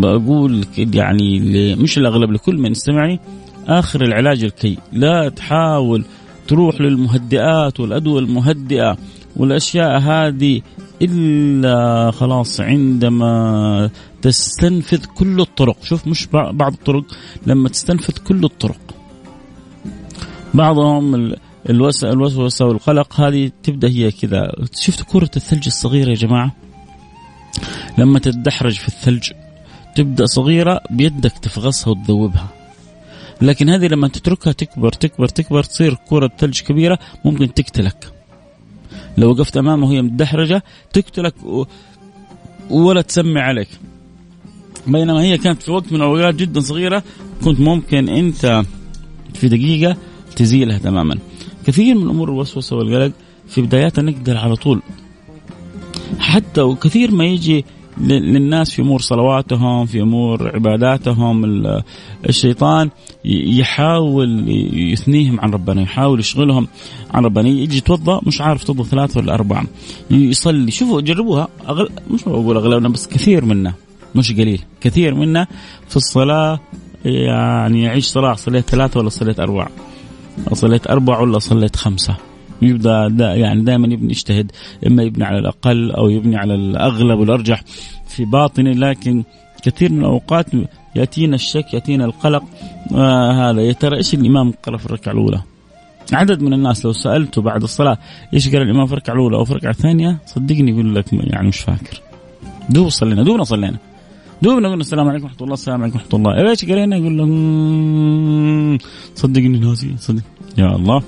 بقول 0.00 0.64
يعني 0.78 1.40
مش 1.74 1.98
الأغلب 1.98 2.32
لكل 2.32 2.58
من 2.58 2.70
يستمعني 2.70 3.20
آخر 3.68 4.02
العلاج 4.02 4.44
الكي. 4.44 4.78
لا 4.92 5.28
تحاول 5.28 6.04
تروح 6.48 6.80
للمهدئات 6.80 7.80
والأدوية 7.80 8.20
المهدئة 8.20 8.96
والأشياء 9.36 9.98
هذه 9.98 10.60
إلا 11.02 12.10
خلاص 12.10 12.60
عندما 12.60 13.90
تستنفذ 14.22 15.04
كل 15.04 15.40
الطرق. 15.40 15.76
شوف 15.82 16.06
مش 16.06 16.26
بعض 16.32 16.72
الطرق 16.72 17.04
لما 17.46 17.68
تستنفذ 17.68 18.18
كل 18.18 18.44
الطرق. 18.44 18.80
بعضهم 20.54 21.34
الوسوسة 22.04 22.66
والقلق 22.66 23.20
هذه 23.20 23.50
تبدأ 23.62 23.88
هي 23.88 24.10
كذا. 24.10 24.52
شفت 24.74 25.02
كرة 25.02 25.30
الثلج 25.36 25.66
الصغيرة 25.66 26.08
يا 26.08 26.14
جماعة؟ 26.14 26.56
لما 27.98 28.18
تتدحرج 28.18 28.74
في 28.74 28.88
الثلج. 28.88 29.30
تبدأ 29.96 30.26
صغيرة 30.26 30.80
بيدك 30.90 31.32
تفغصها 31.38 31.90
وتذوبها. 31.90 32.48
لكن 33.42 33.68
هذه 33.68 33.86
لما 33.86 34.08
تتركها 34.08 34.52
تكبر 34.52 34.92
تكبر 34.92 35.28
تكبر 35.28 35.62
تصير 35.62 35.96
كرة 36.08 36.30
ثلج 36.38 36.60
كبيرة 36.60 36.98
ممكن 37.24 37.54
تقتلك. 37.54 38.12
لو 39.18 39.30
وقفت 39.30 39.56
أمامه 39.56 39.86
وهي 39.86 40.02
متدحرجة 40.02 40.62
تقتلك 40.92 41.34
ولا 42.70 43.02
تسمي 43.02 43.40
عليك. 43.40 43.68
بينما 44.86 45.22
هي 45.22 45.38
كانت 45.38 45.62
في 45.62 45.70
وقت 45.70 45.92
من 45.92 45.96
الأوقات 45.96 46.34
جدا 46.34 46.60
صغيرة 46.60 47.02
كنت 47.44 47.60
ممكن 47.60 48.08
أنت 48.08 48.62
في 49.34 49.48
دقيقة 49.48 49.96
تزيلها 50.36 50.78
تماما. 50.78 51.18
كثير 51.66 51.94
من 51.94 52.10
أمور 52.10 52.28
الوسوسة 52.28 52.76
والقلق 52.76 53.12
في 53.48 53.62
بداياتها 53.62 54.02
نقدر 54.02 54.36
على 54.36 54.56
طول. 54.56 54.82
حتى 56.18 56.60
وكثير 56.60 57.10
ما 57.10 57.24
يجي 57.24 57.64
للناس 58.00 58.70
في 58.70 58.82
أمور 58.82 59.00
صلواتهم 59.00 59.86
في 59.86 60.00
أمور 60.00 60.50
عباداتهم 60.54 61.44
الشيطان 62.28 62.90
يحاول 63.24 64.44
يثنيهم 64.74 65.40
عن 65.40 65.50
ربنا 65.50 65.82
يحاول 65.82 66.20
يشغلهم 66.20 66.68
عن 67.10 67.24
ربنا. 67.24 67.48
يجي 67.48 67.76
يتوضا 67.76 68.20
مش 68.26 68.40
عارف 68.40 68.64
توضأ 68.64 68.84
ثلاثة 68.84 69.20
ولا 69.20 69.34
أربعة. 69.34 69.64
يصلي. 70.10 70.70
شوفوا 70.70 71.00
جربوها. 71.00 71.48
أغل... 71.68 71.88
مش 72.10 72.24
بقول 72.24 72.56
أغلبنا 72.56 72.88
بس 72.88 73.06
كثير 73.06 73.44
منا 73.44 73.74
مش 74.14 74.32
قليل 74.32 74.62
كثير 74.80 75.14
منا 75.14 75.46
في 75.88 75.96
الصلاة 75.96 76.60
يعني 77.04 77.82
يعيش 77.82 78.04
صلاة 78.04 78.34
صليت 78.34 78.70
ثلاثة 78.70 79.00
ولا 79.00 79.08
صليت 79.08 79.40
أربعة؟ 79.40 79.68
صليت 80.52 80.86
أربعة 80.86 81.20
ولا 81.22 81.38
صليت 81.38 81.76
خمسة؟ 81.76 82.16
يبدأ 82.62 83.08
دا 83.08 83.34
يعني 83.34 83.62
دائما 83.62 83.86
يبني 83.86 84.10
يجتهد 84.10 84.52
إما 84.86 85.02
يبني 85.02 85.24
على 85.24 85.38
الأقل 85.38 85.90
أو 85.90 86.08
يبني 86.08 86.36
على 86.36 86.54
الأغلب 86.54 87.18
والأرجح 87.18 87.62
في 88.06 88.24
باطنه 88.24 88.70
لكن 88.70 89.24
كثير 89.62 89.92
من 89.92 89.98
الأوقات 89.98 90.46
يأتينا 90.96 91.34
الشك 91.34 91.74
يأتينا 91.74 92.04
القلق 92.04 92.44
آه 92.94 93.50
هذا 93.50 93.60
يا 93.60 93.72
ترى 93.72 93.96
إيش 93.96 94.14
الإمام 94.14 94.52
قرا 94.62 94.76
في 94.76 94.86
الركعة 94.86 95.12
الأولى؟ 95.12 95.40
عدد 96.12 96.42
من 96.42 96.52
الناس 96.52 96.84
لو 96.84 96.92
سالته 96.92 97.42
بعد 97.42 97.62
الصلاة 97.62 97.98
إيش 98.34 98.48
قرا 98.48 98.62
الإمام 98.62 98.86
في 98.86 98.92
الركعة 98.92 99.14
الأولى 99.14 99.36
أو 99.36 99.44
في 99.44 99.50
الركعة 99.50 99.70
الثانية 99.70 100.18
صدقني 100.26 100.70
يقول 100.70 100.94
لك 100.94 101.12
يعني 101.12 101.48
مش 101.48 101.60
فاكر. 101.60 102.00
دوب 102.70 102.88
صلينا 102.88 103.22
دوبنا 103.22 103.44
صلينا. 103.44 103.76
دوبنا 104.42 104.68
قلنا 104.68 104.80
السلام 104.80 105.08
عليكم 105.08 105.24
ورحمة 105.24 105.42
الله 105.42 105.54
السلام 105.54 105.82
عليكم 105.82 105.98
ورحمة 105.98 106.18
الله 106.18 106.50
إيش 106.50 106.64
قرينا 106.64 106.96
يقول 106.96 107.18
لك 107.18 108.82
صدقني 109.14 109.58
ناسي 109.58 109.94
صدق 109.98 110.22
يا 110.58 110.76
الله 110.76 111.02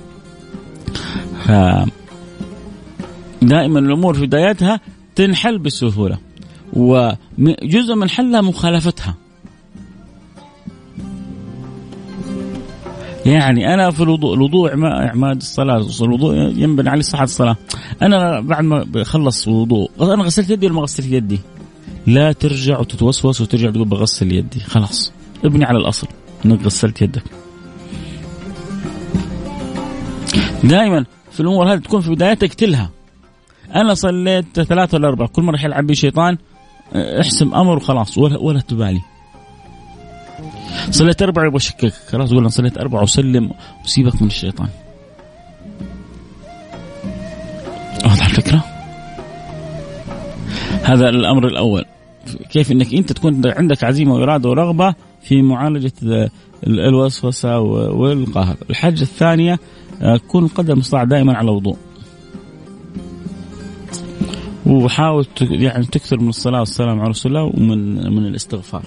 دائما 3.43 3.79
الأمور 3.79 4.15
في 4.15 4.27
بدايتها 4.27 4.81
تنحل 5.15 5.59
بسهوله 5.59 6.19
وجزء 6.73 7.95
من 7.95 8.11
حلها 8.11 8.41
مخالفتها. 8.41 9.15
يعني 13.27 13.75
أنا 13.75 13.91
في 13.91 14.03
الوضوء 14.03 14.35
الوضوء 14.35 14.71
اعماد 14.85 15.37
الصلاة 15.37 15.87
الوضوء 16.01 16.35
ينبني 16.35 16.89
عليه 16.89 17.03
صحة 17.03 17.25
الصلاة. 17.25 17.57
أنا 18.03 18.41
بعد 18.41 18.65
ما 18.65 18.85
بخلص 18.85 19.49
وضوء 19.49 19.91
أنا 20.01 20.23
غسلت 20.23 20.51
يدي 20.51 20.67
ولا 20.67 20.75
ما 20.75 20.83
غسلت 20.83 21.07
يدي؟ 21.07 21.41
لا 22.07 22.33
ترجع 22.33 22.79
وتتوسوس 22.79 23.41
وترجع 23.41 23.71
تقول 23.71 23.89
بغسل 23.89 24.33
يدي 24.33 24.61
خلاص. 24.61 25.13
ابني 25.45 25.65
على 25.65 25.79
الأصل 25.79 26.07
إنك 26.47 26.63
غسلت 26.63 27.03
يدك. 27.03 27.23
دائما 30.65 31.05
في 31.33 31.41
الأمور 31.41 31.73
هذه 31.73 31.79
تكون 31.79 32.01
في 32.01 32.11
بدايتها 32.11 32.47
اقتلها 32.47 32.91
أنا 33.75 33.95
صليت 33.95 34.61
ثلاثة 34.61 34.97
ولا 34.97 35.09
أربعة 35.09 35.29
كل 35.29 35.43
مرة 35.43 35.65
يلعب 35.65 35.87
بي 35.87 35.95
شيطان 35.95 36.39
احسم 36.95 37.55
أمر 37.55 37.77
وخلاص 37.77 38.19
ولا 38.19 38.39
ولا 38.39 38.61
تبالي 38.61 39.01
صليت 40.91 41.23
أربعة 41.23 41.45
يبغى 41.45 41.57
اشكك 41.57 41.93
خلاص 41.93 42.31
قول 42.31 42.39
أنا 42.39 42.49
صليت 42.49 42.79
أربعة 42.79 43.03
وسلم 43.03 43.51
وسيبك 43.85 44.23
من 44.23 44.29
الشيطان 44.29 44.69
واضح 48.05 48.27
الفكرة؟ 48.27 48.65
هذا 50.83 51.09
الأمر 51.09 51.47
الأول 51.47 51.85
كيف 52.51 52.73
إنك 52.73 52.95
أنت 52.95 53.13
تكون 53.13 53.43
عندك 53.47 53.85
عزيمة 53.85 54.15
وإرادة 54.15 54.49
ورغبة 54.49 54.95
في 55.23 55.43
معالجة 55.43 55.93
الوسوسة 56.67 57.59
والقهر. 57.61 58.57
الحاجة 58.71 59.03
الثانية 59.03 59.59
كون 60.29 60.45
القدر 60.45 60.73
المستطاع 60.73 61.05
دائما 61.05 61.37
على 61.37 61.51
وضوء. 61.51 61.77
وحاول 64.67 65.27
يعني 65.41 65.87
تكثر 65.87 66.21
من 66.21 66.29
الصلاة 66.29 66.59
والسلام 66.59 67.01
على 67.01 67.11
رسول 67.11 67.37
الله 67.37 67.45
ومن 67.45 67.95
من 68.15 68.27
الاستغفار. 68.27 68.83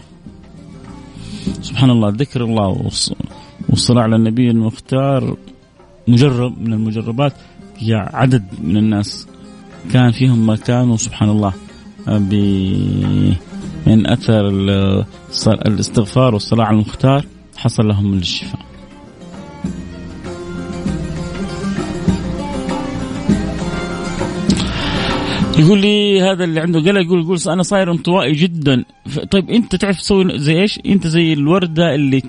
سبحان 1.62 1.90
الله 1.90 2.10
ذكر 2.10 2.44
الله 2.44 2.92
والصلاة 3.70 4.02
على 4.02 4.16
النبي 4.16 4.52
المختار 4.52 5.38
مجرب 6.08 6.62
من 6.62 6.74
المجربات. 6.74 7.34
يا 7.82 8.10
عدد 8.14 8.44
من 8.64 8.78
الناس 8.78 9.28
كان 9.94 10.12
فيهم 10.12 10.46
ما 10.46 10.56
كانوا 10.56 10.98
سبحان 10.98 11.30
الله 11.30 11.54
من 13.88 14.08
أثر 14.08 14.50
الاستغفار 15.48 16.34
والصلاة 16.34 16.66
على 16.66 16.76
المختار 16.76 17.26
حصل 17.58 17.88
لهم 17.88 18.14
الشفاء. 18.14 18.60
يقول 25.60 25.80
لي 25.82 26.22
هذا 26.22 26.44
اللي 26.44 26.60
عنده 26.60 26.80
قلق 26.80 27.02
يقول 27.02 27.20
يقول 27.20 27.40
أنا 27.48 27.64
صاير 27.64 27.92
انطوائي 27.92 28.32
جدا 28.32 28.84
طيب 29.32 29.50
أنت 29.50 29.76
تعرف 29.76 29.98
تسوي 29.98 30.40
زي 30.40 30.62
إيش؟ 30.62 30.80
أنت 30.86 31.08
زي 31.08 31.34
الوردة 31.34 31.96
اللي 31.96 32.24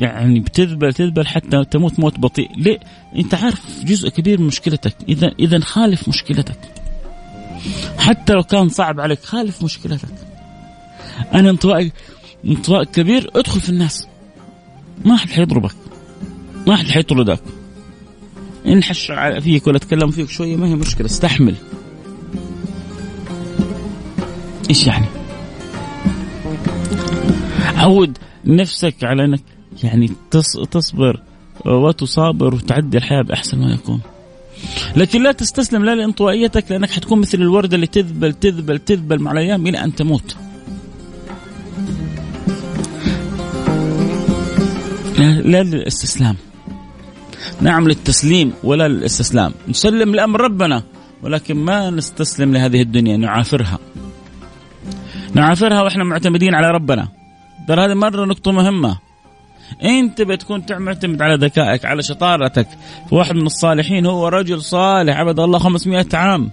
يعني 0.00 0.40
بتذبل 0.40 0.94
تذبل 0.94 1.26
حتى 1.26 1.64
تموت 1.64 1.98
موت 1.98 2.18
بطيء، 2.18 2.50
ليه؟ 2.56 2.80
أنت 3.16 3.34
عارف 3.34 3.84
جزء 3.84 4.08
كبير 4.08 4.40
من 4.40 4.46
مشكلتك، 4.46 4.96
اذا 5.08 5.32
إذا 5.38 5.60
خالف 5.60 6.08
مشكلتك. 6.08 6.58
حتى 7.98 8.32
لو 8.32 8.42
كان 8.42 8.68
صعب 8.68 9.00
عليك 9.00 9.24
خالف 9.24 9.64
مشكلتك. 9.64 10.14
أنا 11.34 11.50
انطوائي 11.50 11.92
انطواء 12.44 12.84
كبير 12.84 13.30
ادخل 13.36 13.60
في 13.60 13.68
الناس. 13.68 14.06
ما 15.04 15.16
حد 15.16 15.28
حيضربك. 15.28 15.74
ما 16.66 16.76
حد 16.76 16.86
حيطردك. 16.86 17.40
انحش 18.66 19.12
فيك 19.40 19.66
ولا 19.66 19.76
أتكلم 19.76 20.10
فيك 20.10 20.30
شوية 20.30 20.56
ما 20.56 20.68
هي 20.68 20.74
مشكلة 20.74 21.06
استحمل. 21.06 21.54
إيش 24.70 24.86
يعني؟ 24.86 25.06
عود 27.76 28.18
نفسك 28.44 28.94
على 29.02 29.24
إنك 29.24 29.40
يعني 29.82 30.10
تصبر 30.70 31.20
وتصابر 31.66 32.54
وتعدي 32.54 32.98
الحياة 32.98 33.22
بأحسن 33.22 33.58
ما 33.58 33.72
يكون. 33.72 34.00
لكن 34.96 35.22
لا 35.22 35.32
تستسلم 35.32 35.84
لا 35.84 35.94
لانطوائيتك 35.94 36.70
لأنك 36.70 36.90
حتكون 36.90 37.18
مثل 37.18 37.38
الورده 37.38 37.74
اللي 37.74 37.86
تذبل 37.86 38.32
تذبل 38.32 38.78
تذبل 38.78 39.18
مع 39.18 39.32
الأيام 39.32 39.66
إلى 39.66 39.84
أن 39.84 39.94
تموت. 39.94 40.36
لا 45.44 45.62
للاستسلام. 45.62 46.36
نعم 47.60 47.88
للتسليم 47.88 48.52
ولا 48.64 48.88
للاستسلام، 48.88 49.52
نسلم 49.68 50.14
لأمر 50.14 50.40
ربنا 50.40 50.82
ولكن 51.22 51.56
ما 51.56 51.90
نستسلم 51.90 52.52
لهذه 52.52 52.82
الدنيا 52.82 53.16
نعافرها. 53.16 53.78
نعافرها 55.34 55.82
وإحنا 55.82 56.04
معتمدين 56.04 56.54
على 56.54 56.70
ربنا. 56.70 57.08
ترى 57.68 57.84
هذه 57.84 57.94
مرة 57.94 58.24
نقطة 58.24 58.52
مهمة. 58.52 58.98
انت 59.82 60.22
بتكون 60.22 60.64
معتمد 60.70 61.22
على 61.22 61.34
ذكائك 61.46 61.84
على 61.84 62.02
شطارتك. 62.02 62.68
واحد 63.12 63.34
من 63.34 63.46
الصالحين 63.46 64.06
هو 64.06 64.28
رجل 64.28 64.62
صالح 64.62 65.16
عبد 65.16 65.40
الله 65.40 65.58
500 65.58 66.06
عام. 66.14 66.50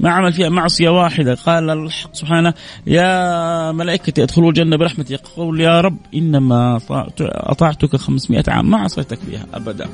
ما 0.00 0.10
عمل 0.10 0.32
فيها 0.32 0.48
معصية 0.48 0.88
واحدة. 0.88 1.34
قال 1.34 1.70
الحق 1.70 2.14
سبحانه 2.14 2.54
يا 2.86 3.72
ملائكتي 3.72 4.22
ادخلوا 4.22 4.48
الجنة 4.48 4.76
برحمتي. 4.76 5.14
يقول 5.14 5.60
يا 5.60 5.80
رب 5.80 5.96
إنما 6.14 6.80
أطعتك 7.20 7.96
500 7.96 8.44
عام. 8.48 8.70
ما 8.70 8.78
عصيتك 8.78 9.18
فيها 9.18 9.46
أبدا. 9.54 9.88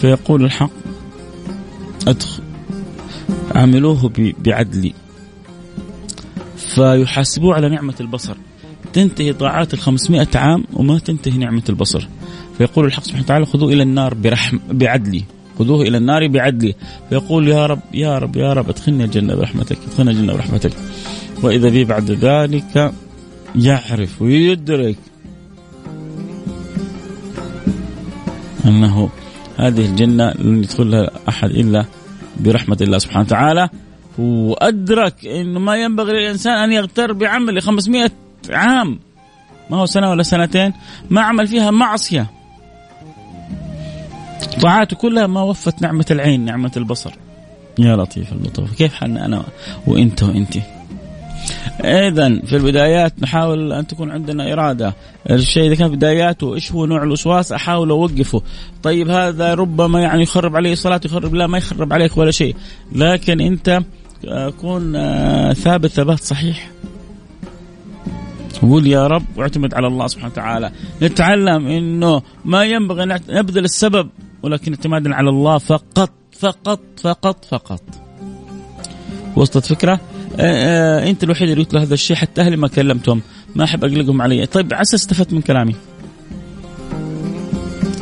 فيقول 0.00 0.44
الحق 0.44 0.70
أدخل 2.08 2.42
عملوه 3.54 4.12
بعدلي. 4.38 4.94
فيحاسبوه 6.74 7.54
على 7.54 7.68
نعمة 7.68 7.94
البصر. 8.00 8.36
تنتهي 8.92 9.32
طاعات 9.32 9.74
ال 9.74 9.78
500 9.78 10.28
عام 10.34 10.64
وما 10.72 10.98
تنتهي 10.98 11.38
نعمة 11.38 11.62
البصر. 11.68 12.08
فيقول 12.58 12.84
الحق 12.84 13.04
سبحانه 13.04 13.24
وتعالى 13.24 13.46
خذوه 13.46 13.72
إلى 13.72 13.82
النار 13.82 14.14
برحم 14.14 14.58
بعدلي. 14.70 15.24
خذوه 15.58 15.82
إلى 15.82 15.96
النار 15.96 16.28
بعدلي. 16.28 16.74
فيقول 17.08 17.48
يا 17.48 17.66
رب 17.66 17.80
يا 17.94 18.18
رب 18.18 18.36
يا 18.36 18.52
رب 18.52 18.68
أدخلني 18.68 19.04
الجنة 19.04 19.34
برحمتك 19.34 19.78
ادخلنا 19.88 20.10
الجنة 20.10 20.32
برحمتك. 20.32 20.72
وإذا 21.42 21.68
بي 21.68 21.84
بعد 21.84 22.10
ذلك 22.10 22.92
يعرف 23.56 24.22
ويدرك 24.22 24.96
أنه 28.64 29.10
هذه 29.56 29.86
الجنة 29.86 30.32
لن 30.38 30.58
يدخلها 30.58 31.10
أحد 31.28 31.50
إلا 31.50 31.84
برحمة 32.40 32.76
الله 32.80 32.98
سبحانه 32.98 33.24
وتعالى. 33.26 33.68
وأدرك 34.20 35.26
أنه 35.26 35.60
ما 35.60 35.76
ينبغي 35.76 36.12
للإنسان 36.12 36.52
أن 36.52 36.72
يغتر 36.72 37.12
بعمل 37.12 37.62
500 37.62 38.10
عام. 38.50 38.98
ما 39.70 39.76
هو 39.76 39.86
سنة 39.86 40.10
ولا 40.10 40.22
سنتين؟ 40.22 40.72
ما 41.10 41.20
عمل 41.20 41.46
فيها 41.46 41.70
معصية. 41.70 42.26
طاعاته 44.60 44.96
كلها 44.96 45.26
ما 45.26 45.42
وفت 45.42 45.82
نعمة 45.82 46.06
العين 46.10 46.44
نعمة 46.44 46.72
البصر. 46.76 47.10
يا 47.78 47.96
لطيف 47.96 48.32
اللطف 48.32 48.74
كيف 48.74 48.94
حالنا 48.94 49.26
أنا 49.26 49.44
وأنت 49.86 50.22
وأنتِ 50.22 50.56
إذا 51.84 52.40
في 52.46 52.56
البدايات 52.56 53.12
نحاول 53.22 53.72
أن 53.72 53.86
تكون 53.86 54.10
عندنا 54.10 54.52
إرادة. 54.52 54.94
الشيء 55.30 55.66
إذا 55.66 55.74
كان 55.74 55.88
بداياته 55.88 56.54
إيش 56.54 56.72
هو 56.72 56.86
نوع 56.86 57.02
الوسواس؟ 57.02 57.52
أحاول 57.52 57.90
أوقفه. 57.90 58.42
طيب 58.82 59.08
هذا 59.10 59.54
ربما 59.54 60.00
يعني 60.00 60.22
يخرب 60.22 60.56
علي 60.56 60.74
صلاه 60.74 61.00
يخرب 61.04 61.34
لا 61.34 61.46
ما 61.46 61.58
يخرب 61.58 61.92
عليك 61.92 62.16
ولا 62.16 62.30
شيء. 62.30 62.56
لكن 62.92 63.40
أنت 63.40 63.82
آه، 64.28 64.50
كون 64.50 64.96
آه، 64.96 65.52
ثابت 65.52 65.90
ثبات 65.90 66.20
صحيح. 66.20 66.70
قول 68.62 68.86
يا 68.86 69.06
رب 69.06 69.24
واعتمد 69.36 69.74
على 69.74 69.86
الله 69.86 70.06
سبحانه 70.06 70.32
وتعالى. 70.32 70.70
نتعلم 71.02 71.66
إنه 71.66 72.22
ما 72.44 72.64
ينبغي 72.64 73.04
نبذل 73.28 73.64
السبب 73.64 74.08
ولكن 74.42 74.72
اعتمادا 74.74 75.14
على 75.14 75.30
الله 75.30 75.58
فقط 75.58 76.10
فقط 76.38 76.80
فقط 77.02 77.44
فقط. 77.44 77.82
وصلت 79.36 79.66
فكرة؟ 79.66 79.92
آه، 79.92 79.98
آه، 80.40 81.10
أنت 81.10 81.24
الوحيد 81.24 81.48
اللي 81.48 81.64
قلت 81.64 81.74
له 81.74 81.82
هذا 81.82 81.94
الشيء 81.94 82.16
حتى 82.16 82.40
أهلي 82.40 82.56
ما 82.56 82.68
كلمتهم. 82.68 83.22
ما 83.56 83.64
أحب 83.64 83.84
أقلقهم 83.84 84.22
علي. 84.22 84.46
طيب 84.46 84.74
عسى 84.74 84.96
استفدت 84.96 85.32
من 85.32 85.40
كلامي. 85.40 85.74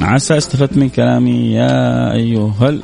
عسى 0.01 0.37
استفدت 0.37 0.77
من 0.77 0.89
كلامي 0.89 1.53
يا 1.53 2.13
أيها 2.13 2.79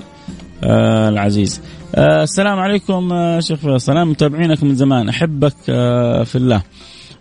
آه 0.64 1.08
العزيز. 1.08 1.60
آه 1.96 2.22
السلام 2.22 2.58
عليكم 2.58 3.12
آه 3.12 3.40
شيخ 3.40 3.58
فيصل. 3.58 4.04
متابعينك 4.04 4.62
من 4.62 4.74
زمان. 4.74 5.08
أحبك 5.08 5.54
آه 5.68 6.22
في 6.22 6.36
الله. 6.36 6.62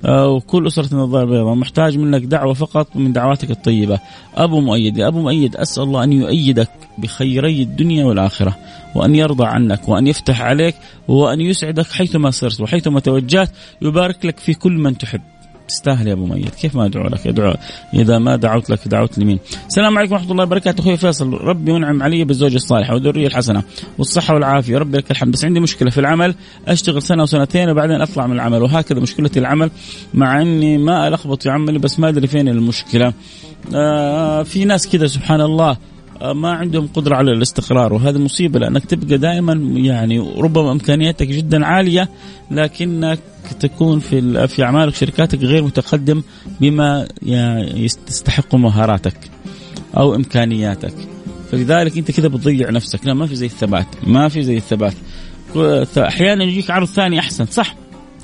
وكل 0.10 0.68
أسرة 0.68 0.94
النظارة 0.94 1.24
البيضاء 1.24 1.56
محتاج 1.56 1.98
منك 1.98 2.22
دعوة 2.22 2.54
فقط 2.54 2.96
من 2.96 3.14
دعواتك 3.14 3.52
الطيبة. 3.52 4.00
أبو 4.36 4.60
مؤيد 4.62 4.98
يا 4.98 5.08
أبو 5.08 5.22
مؤيد 5.22 5.56
أسأل 5.56 5.84
الله 5.84 6.04
أن 6.04 6.14
يؤيدك 6.14 6.70
بخيري 6.98 7.62
الدنيا 7.62 8.06
والآخرة 8.06 8.58
وأن 8.96 9.16
يرضى 9.16 9.46
عنك 9.46 9.90
وأن 9.90 10.08
يفتح 10.08 10.42
عليك 10.42 10.76
وأن 11.08 11.42
يسعدك 11.42 11.88
حيثما 11.88 12.30
صرت 12.32 12.62
وحيثما 12.62 13.00
توجهت 13.00 13.52
يبارك 13.82 14.26
لك 14.26 14.40
في 14.40 14.54
كل 14.54 14.74
من 14.74 14.98
تحب. 14.98 15.22
تستاهل 15.68 16.08
يا 16.08 16.14
أبو 16.14 16.26
ميت. 16.26 16.56
كيف 16.56 16.76
ما 16.76 16.86
أدعو 16.86 17.08
لك؟ 17.08 17.28
أدعو. 17.28 17.54
إذا 17.94 18.18
ما 18.18 18.36
دعوت 18.36 18.70
لك 18.70 18.88
دعوت 18.88 19.18
لمين؟ 19.18 19.40
السلام 19.68 19.98
عليكم 19.98 20.14
ورحمة 20.14 20.32
الله 20.32 20.44
وبركاته. 20.44 20.82
أخوي 20.82 20.98
فيصل 20.98 21.34
ربي 21.34 21.72
ينعم 21.72 22.04
علي 22.04 22.24
بالزوجة 22.24 22.56
الصالحة 22.56 22.94
والذرية 22.94 23.28
الحسنة 23.28 23.64
والصحة 23.98 24.34
والعافية. 24.34 24.78
ربي 24.78 24.98
لك 24.98 25.12
الحمد. 25.12 25.34
بس 25.34 25.46
عندي 25.46 25.60
مشكلة 25.60 25.90
في 25.90 25.98
العمل. 25.98 26.36
أشتغل 26.68 27.02
سنة 27.02 27.24
وسنتين 27.24 27.70
وبعدين 27.70 28.02
أطلع 28.02 28.28
من 28.28 28.36
العمل. 28.36 28.62
وهكذا 28.62 29.00
مشكلتي 29.00 29.40
العمل. 29.40 29.72
مع 30.14 30.42
إني 30.42 30.78
ما 30.78 31.08
ألخبط 31.08 31.44
في 31.44 31.50
عملي 31.50 31.80
بس 31.80 32.00
ما 32.00 32.10
أدري 32.10 32.28
فين 32.28 32.48
المشكلة. 32.48 33.14
آه 33.76 34.44
في 34.44 34.66
ناس 34.66 34.90
كذا 34.90 35.08
سبحان 35.08 35.42
الله. 35.42 35.78
ما 36.32 36.52
عندهم 36.52 36.88
قدرة 36.88 37.16
على 37.16 37.32
الاستقرار 37.32 37.94
وهذه 37.94 38.18
مصيبة 38.18 38.60
لأنك 38.60 38.86
تبقى 38.86 39.18
دائما 39.18 39.54
يعني 39.80 40.20
ربما 40.38 40.72
إمكانياتك 40.72 41.28
جدا 41.28 41.66
عالية 41.66 42.10
لكنك 42.52 43.20
تكون 43.60 44.00
في 44.00 44.48
في 44.48 44.64
أعمالك 44.64 44.96
شركاتك 44.96 45.40
غير 45.40 45.64
متقدم 45.64 46.24
بما 46.62 47.08
يستحق 47.76 48.56
مهاراتك 48.56 49.18
أو 49.98 50.16
إمكانياتك. 50.16 50.94
فلذلك 51.52 51.98
أنت 51.98 52.12
كذا 52.12 52.28
بتضيع 52.28 52.70
نفسك. 52.70 53.06
لا 53.06 53.14
ما 53.14 53.28
في 53.28 53.36
زي 53.36 53.46
الثبات 53.46 53.88
ما 54.08 54.30
في 54.30 54.44
زي 54.44 54.58
الثبات. 54.58 54.94
أحيانا 55.98 56.44
يجيك 56.44 56.72
عرض 56.72 56.88
ثاني 56.88 57.20
أحسن 57.20 57.46
صح؟ 57.46 57.76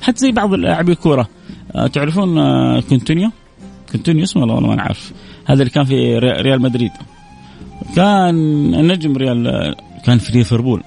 حتى 0.02 0.18
زي 0.18 0.32
بعض 0.32 0.54
لاعبي 0.54 0.92
الكورة. 0.92 1.28
آه، 1.74 1.86
تعرفون 1.86 2.38
آه، 2.38 2.80
كونتونيو 2.80 3.30
كوتينيو 3.92 4.22
اسمه 4.24 4.42
والله 4.42 4.60
ما 4.60 4.74
نعرف. 4.74 5.12
هذا 5.46 5.62
اللي 5.62 5.70
كان 5.70 5.84
في 5.84 6.18
ريال 6.18 6.62
مدريد. 6.62 6.90
كان 7.96 8.86
نجم 8.92 9.16
ريال 9.16 9.74
كان 10.04 10.18
في 10.18 10.32
ليفربول 10.32 10.82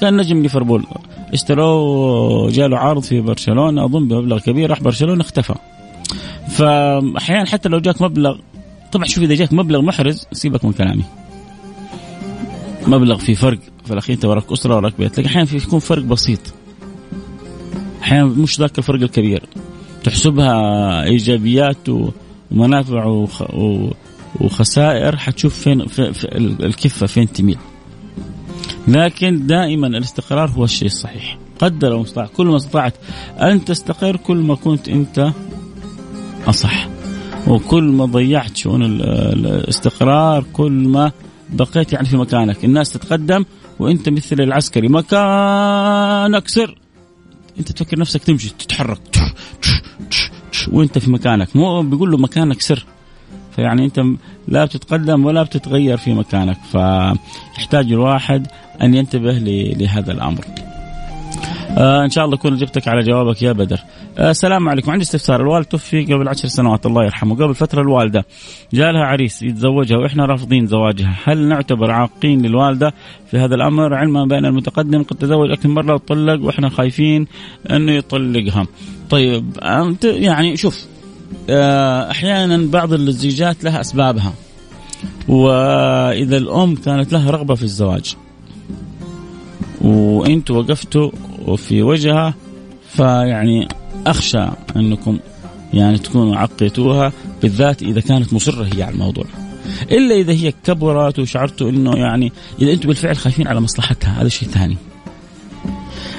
كان 0.00 0.16
نجم 0.16 0.42
ليفربول. 0.42 0.86
اشتروه 1.32 2.50
جاله 2.50 2.78
عرض 2.78 3.02
في 3.02 3.20
برشلونة 3.20 3.84
أظن 3.84 4.08
بمبلغ 4.08 4.38
كبير 4.38 4.70
راح 4.70 4.82
برشلونة 4.82 5.20
اختفى. 5.20 5.54
فأحيانا 6.48 7.46
حتى 7.46 7.68
لو 7.68 7.78
جاك 7.78 8.02
مبلغ 8.02 8.38
طبعا 8.92 9.06
شوف 9.06 9.24
إذا 9.24 9.34
جاك 9.34 9.52
مبلغ 9.52 9.80
محرز 9.80 10.26
سيبك 10.32 10.64
من 10.64 10.72
كلامي. 10.72 11.04
مبلغ 12.86 13.16
في 13.16 13.34
فرق 13.34 13.58
في 13.84 13.92
الأخير 13.92 14.14
أنت 14.16 14.24
وراك 14.24 14.52
أسرة 14.52 14.76
وراك 14.76 14.94
بيت 14.98 15.18
لكن 15.18 15.28
أحيانا 15.28 15.48
يكون 15.54 15.78
فرق 15.78 16.02
بسيط. 16.02 16.40
أحيانا 18.02 18.24
مش 18.24 18.60
ذاك 18.60 18.78
الفرق 18.78 19.02
الكبير. 19.02 19.42
تحسبها 20.04 21.04
إيجابيات 21.04 21.88
ومنافع. 22.50 23.06
و... 23.06 23.90
وخسائر 24.40 25.16
حتشوف 25.16 25.58
فين 25.58 25.86
في 25.86 26.38
الكفة 26.60 27.06
فين 27.06 27.32
تميل. 27.32 27.58
لكن 28.88 29.46
دائما 29.46 29.86
الاستقرار 29.86 30.50
هو 30.50 30.64
الشيء 30.64 30.88
الصحيح. 30.88 31.38
قدر 31.58 31.94
المستطاع. 31.94 32.26
كل 32.26 32.46
ما 32.46 32.56
استطعت 32.56 32.94
أن 33.40 33.64
تستقر 33.64 34.16
كل 34.16 34.36
ما 34.36 34.54
كنت 34.54 34.88
أنت 34.88 35.32
أصح. 36.46 36.88
وكل 37.46 37.84
ما 37.84 38.04
ضيعت 38.04 38.56
شؤون 38.56 38.82
الاستقرار 38.82 40.44
كل 40.52 40.72
ما 40.72 41.12
بقيت 41.50 41.92
يعني 41.92 42.06
في 42.06 42.16
مكانك. 42.16 42.64
الناس 42.64 42.90
تتقدم 42.90 43.44
وأنت 43.78 44.08
مثل 44.08 44.40
العسكري. 44.40 44.88
مكانك 44.88 46.48
سر. 46.48 46.78
أنت 47.58 47.72
تفكر 47.72 47.98
نفسك 47.98 48.24
تمشي 48.24 48.48
تتحرك. 48.58 49.00
وأنت 50.72 50.98
في 50.98 51.10
مكانك. 51.10 51.56
مو 51.56 51.82
بيقول 51.82 52.10
له 52.10 52.16
مكانك 52.18 52.60
سر. 52.60 52.86
فيعني 53.56 53.84
انت 53.84 54.00
لا 54.48 54.64
بتتقدم 54.64 55.24
ولا 55.24 55.42
بتتغير 55.42 55.96
في 55.96 56.14
مكانك 56.14 56.58
فيحتاج 56.72 57.92
الواحد 57.92 58.46
أن 58.82 58.94
ينتبه 58.94 59.32
لهذا 59.78 60.12
الأمر. 60.12 60.44
آه 61.78 62.04
إن 62.04 62.10
شاء 62.10 62.24
الله 62.24 62.36
أكون 62.36 62.56
جبتك 62.56 62.88
على 62.88 63.02
جوابك 63.02 63.42
يا 63.42 63.52
بدر. 63.52 63.78
آه 64.18 64.30
السلام 64.30 64.68
عليكم 64.68 64.90
عندي 64.90 65.04
استفسار 65.04 65.40
الوالد 65.40 65.64
توفي 65.64 66.04
قبل 66.04 66.28
عشر 66.28 66.48
سنوات 66.48 66.86
الله 66.86 67.04
يرحمه 67.04 67.34
قبل 67.34 67.54
فترة 67.54 67.80
الوالدة 67.80 68.24
جاء 68.72 68.90
لها 68.92 69.04
عريس 69.04 69.42
يتزوجها 69.42 69.98
وإحنا 69.98 70.26
رافضين 70.26 70.66
زواجها 70.66 71.16
هل 71.24 71.38
نعتبر 71.38 71.90
عاقين 71.90 72.42
للوالدة 72.42 72.94
في 73.30 73.38
هذا 73.38 73.54
الأمر 73.54 73.94
علما 73.94 74.24
بأن 74.24 74.44
المتقدم 74.44 75.02
قد 75.02 75.16
تزوج 75.16 75.50
أكثر 75.50 75.68
مرة 75.68 75.94
وطلق 75.94 76.44
وإحنا 76.44 76.68
خايفين 76.68 77.26
أنه 77.70 77.92
يطلقها. 77.92 78.66
طيب 79.10 79.44
يعني 80.02 80.56
شوف 80.56 80.84
آه، 80.84 80.93
أحيانا 82.10 82.70
بعض 82.70 82.92
الزيجات 82.92 83.64
لها 83.64 83.80
أسبابها. 83.80 84.32
وإذا 85.28 86.36
الأم 86.36 86.74
كانت 86.74 87.12
لها 87.12 87.30
رغبة 87.30 87.54
في 87.54 87.62
الزواج 87.62 88.16
وأنتم 89.80 90.56
وقفتوا 90.56 91.10
في 91.56 91.82
وجهها 91.82 92.34
فيعني 92.88 93.68
أخشى 94.06 94.46
أنكم 94.76 95.18
يعني 95.74 95.98
تكونوا 95.98 96.36
عقيتوها 96.36 97.12
بالذات 97.42 97.82
إذا 97.82 98.00
كانت 98.00 98.32
مصرة 98.32 98.68
هي 98.74 98.82
على 98.82 98.94
الموضوع. 98.94 99.24
إلا 99.90 100.14
إذا 100.14 100.32
هي 100.32 100.52
كبرت 100.64 101.18
وشعرتوا 101.18 101.70
إنه 101.70 101.96
يعني 101.96 102.32
إذا 102.62 102.72
أنتم 102.72 102.88
بالفعل 102.88 103.16
خايفين 103.16 103.48
على 103.48 103.60
مصلحتها 103.60 104.22
هذا 104.22 104.28
شيء 104.28 104.48
ثاني. 104.48 104.76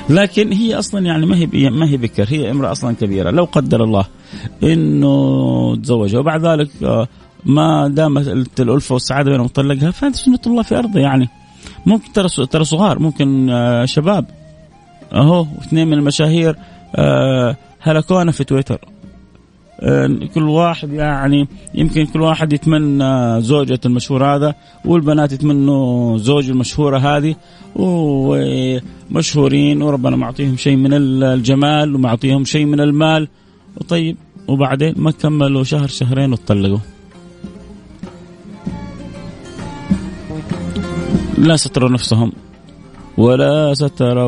لكن 0.09 0.51
هي 0.51 0.79
أصلا 0.79 1.05
يعني 1.05 1.25
ما 1.25 1.37
هي 1.37 1.69
ما 1.69 1.89
هي 1.89 1.97
بكر 1.97 2.25
هي 2.29 2.51
امرأة 2.51 2.71
أصلا 2.71 2.95
كبيرة. 2.95 3.31
لو 3.31 3.43
قدر 3.43 3.83
الله 3.83 4.05
إنه 4.63 5.75
تزوجها 5.75 6.19
وبعد 6.19 6.45
ذلك 6.45 6.69
آه، 6.83 7.07
ما 7.45 7.87
دامت 7.87 8.59
الألفة 8.59 8.93
والسعادة 8.93 9.31
بينهم 9.31 9.47
طلقها 9.47 9.91
فهذه 9.91 10.13
سنة 10.13 10.39
الله 10.47 10.63
في 10.63 10.77
أرضه 10.77 10.99
يعني. 10.99 11.29
ممكن 11.85 12.13
ترى 12.13 12.27
ترى 12.51 12.63
صغار 12.63 12.99
ممكن 12.99 13.49
آه، 13.49 13.85
شباب. 13.85 14.25
أهو 15.13 15.45
اثنين 15.61 15.87
من 15.87 15.93
المشاهير 15.93 16.55
آه، 16.95 17.57
هلكونا 17.79 18.31
في 18.31 18.43
تويتر. 18.43 18.79
كل 20.33 20.43
واحد 20.43 20.93
يعني 20.93 21.47
يمكن 21.73 22.05
كل 22.05 22.21
واحد 22.21 22.53
يتمنى 22.53 23.41
زوجة 23.41 23.79
المشهور 23.85 24.25
هذا 24.25 24.55
والبنات 24.85 25.31
يتمنوا 25.31 26.17
زوج 26.17 26.49
المشهورة 26.49 26.97
هذه 26.97 27.35
ومشهورين 27.75 29.81
وربنا 29.81 30.15
معطيهم 30.15 30.57
شيء 30.57 30.75
من 30.75 30.93
الجمال 30.93 31.95
ومعطيهم 31.95 32.45
شيء 32.45 32.65
من 32.65 32.79
المال. 32.79 33.27
وطيب 33.77 34.17
وبعدين 34.47 34.93
ما 34.97 35.11
كملوا 35.11 35.63
شهر 35.63 35.87
شهرين 35.87 36.33
وتطلقوا. 36.33 36.79
لا 41.37 41.55
ستروا 41.55 41.89
نفسهم 41.89 42.31
ولا 43.17 43.73
ستروا 43.73 44.25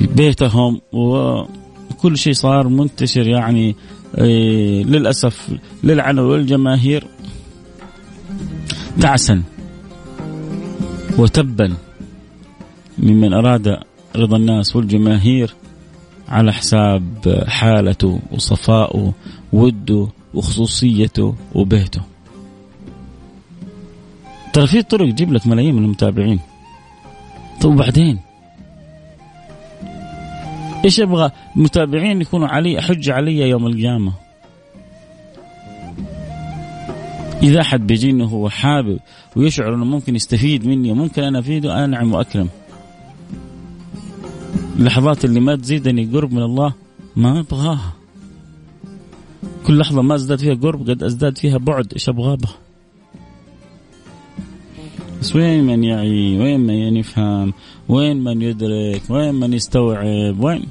بيتهم 0.00 0.80
وكل 2.02 2.18
شيء 2.18 2.32
صار 2.32 2.68
منتشر 2.68 3.28
يعني 3.28 3.76
إيه، 4.18 4.84
للأسف 4.84 5.58
للعنة 5.84 6.22
والجماهير. 6.22 7.06
تعسا 9.00 9.42
وتبا 11.18 11.74
ممن 12.98 13.32
أراد 13.32 13.78
رضا 14.16 14.36
الناس 14.36 14.76
والجماهير 14.76 15.54
على 16.28 16.52
حساب 16.52 17.44
حالته 17.46 18.20
وصفائه 18.32 19.12
وده 19.52 20.08
وخصوصيته 20.34 21.34
وبيته. 21.54 22.02
ترى 24.52 24.66
في 24.66 24.82
طرق 24.82 25.10
تجيب 25.10 25.32
لك 25.32 25.46
ملايين 25.46 25.74
من 25.74 25.84
المتابعين. 25.84 26.40
طيب 27.60 27.72
وبعدين؟ 27.72 28.31
إيش 30.84 31.00
أبغى 31.00 31.30
متابعين 31.56 32.20
يكونوا 32.20 32.48
علي 32.48 32.82
حجه 32.82 33.12
علي 33.12 33.38
يوم 33.38 33.66
القيامة. 33.66 34.12
إذا 37.42 37.60
أحد 37.60 37.86
بيجيني 37.86 38.24
هو 38.24 38.48
حابب 38.48 38.98
ويشعر 39.36 39.74
إنه 39.74 39.84
ممكن 39.84 40.16
يستفيد 40.16 40.66
مني 40.66 40.92
وممكن 40.92 41.22
أنا 41.22 41.38
أفيده 41.38 41.84
انعم 41.84 42.12
وأكرم. 42.14 42.48
اللحظات 44.78 45.24
اللي 45.24 45.40
ما 45.40 45.56
تزيدني 45.56 46.04
قرب 46.04 46.32
من 46.32 46.42
الله 46.42 46.74
ما 47.16 47.40
أبغاها. 47.40 47.92
كل 49.66 49.78
لحظة 49.78 50.02
ما 50.02 50.14
أزداد 50.14 50.38
فيها 50.38 50.54
قرب 50.54 50.90
قد 50.90 51.02
أزداد 51.02 51.38
فيها 51.38 51.58
بعد 51.58 51.92
إيش 51.92 52.08
أبغى 52.08 52.32
أبغى؟ 52.32 52.54
بس 55.22 55.36
وين 55.36 55.64
من 55.64 55.84
يعي؟ 55.84 56.38
وين 56.38 56.60
من 56.60 56.96
يفهم؟ 56.96 57.52
وين 57.88 58.24
من 58.24 58.42
يدرك؟ 58.42 59.02
وين 59.08 59.34
من 59.34 59.52
يستوعب؟ 59.52 60.44
وين؟ 60.44 60.62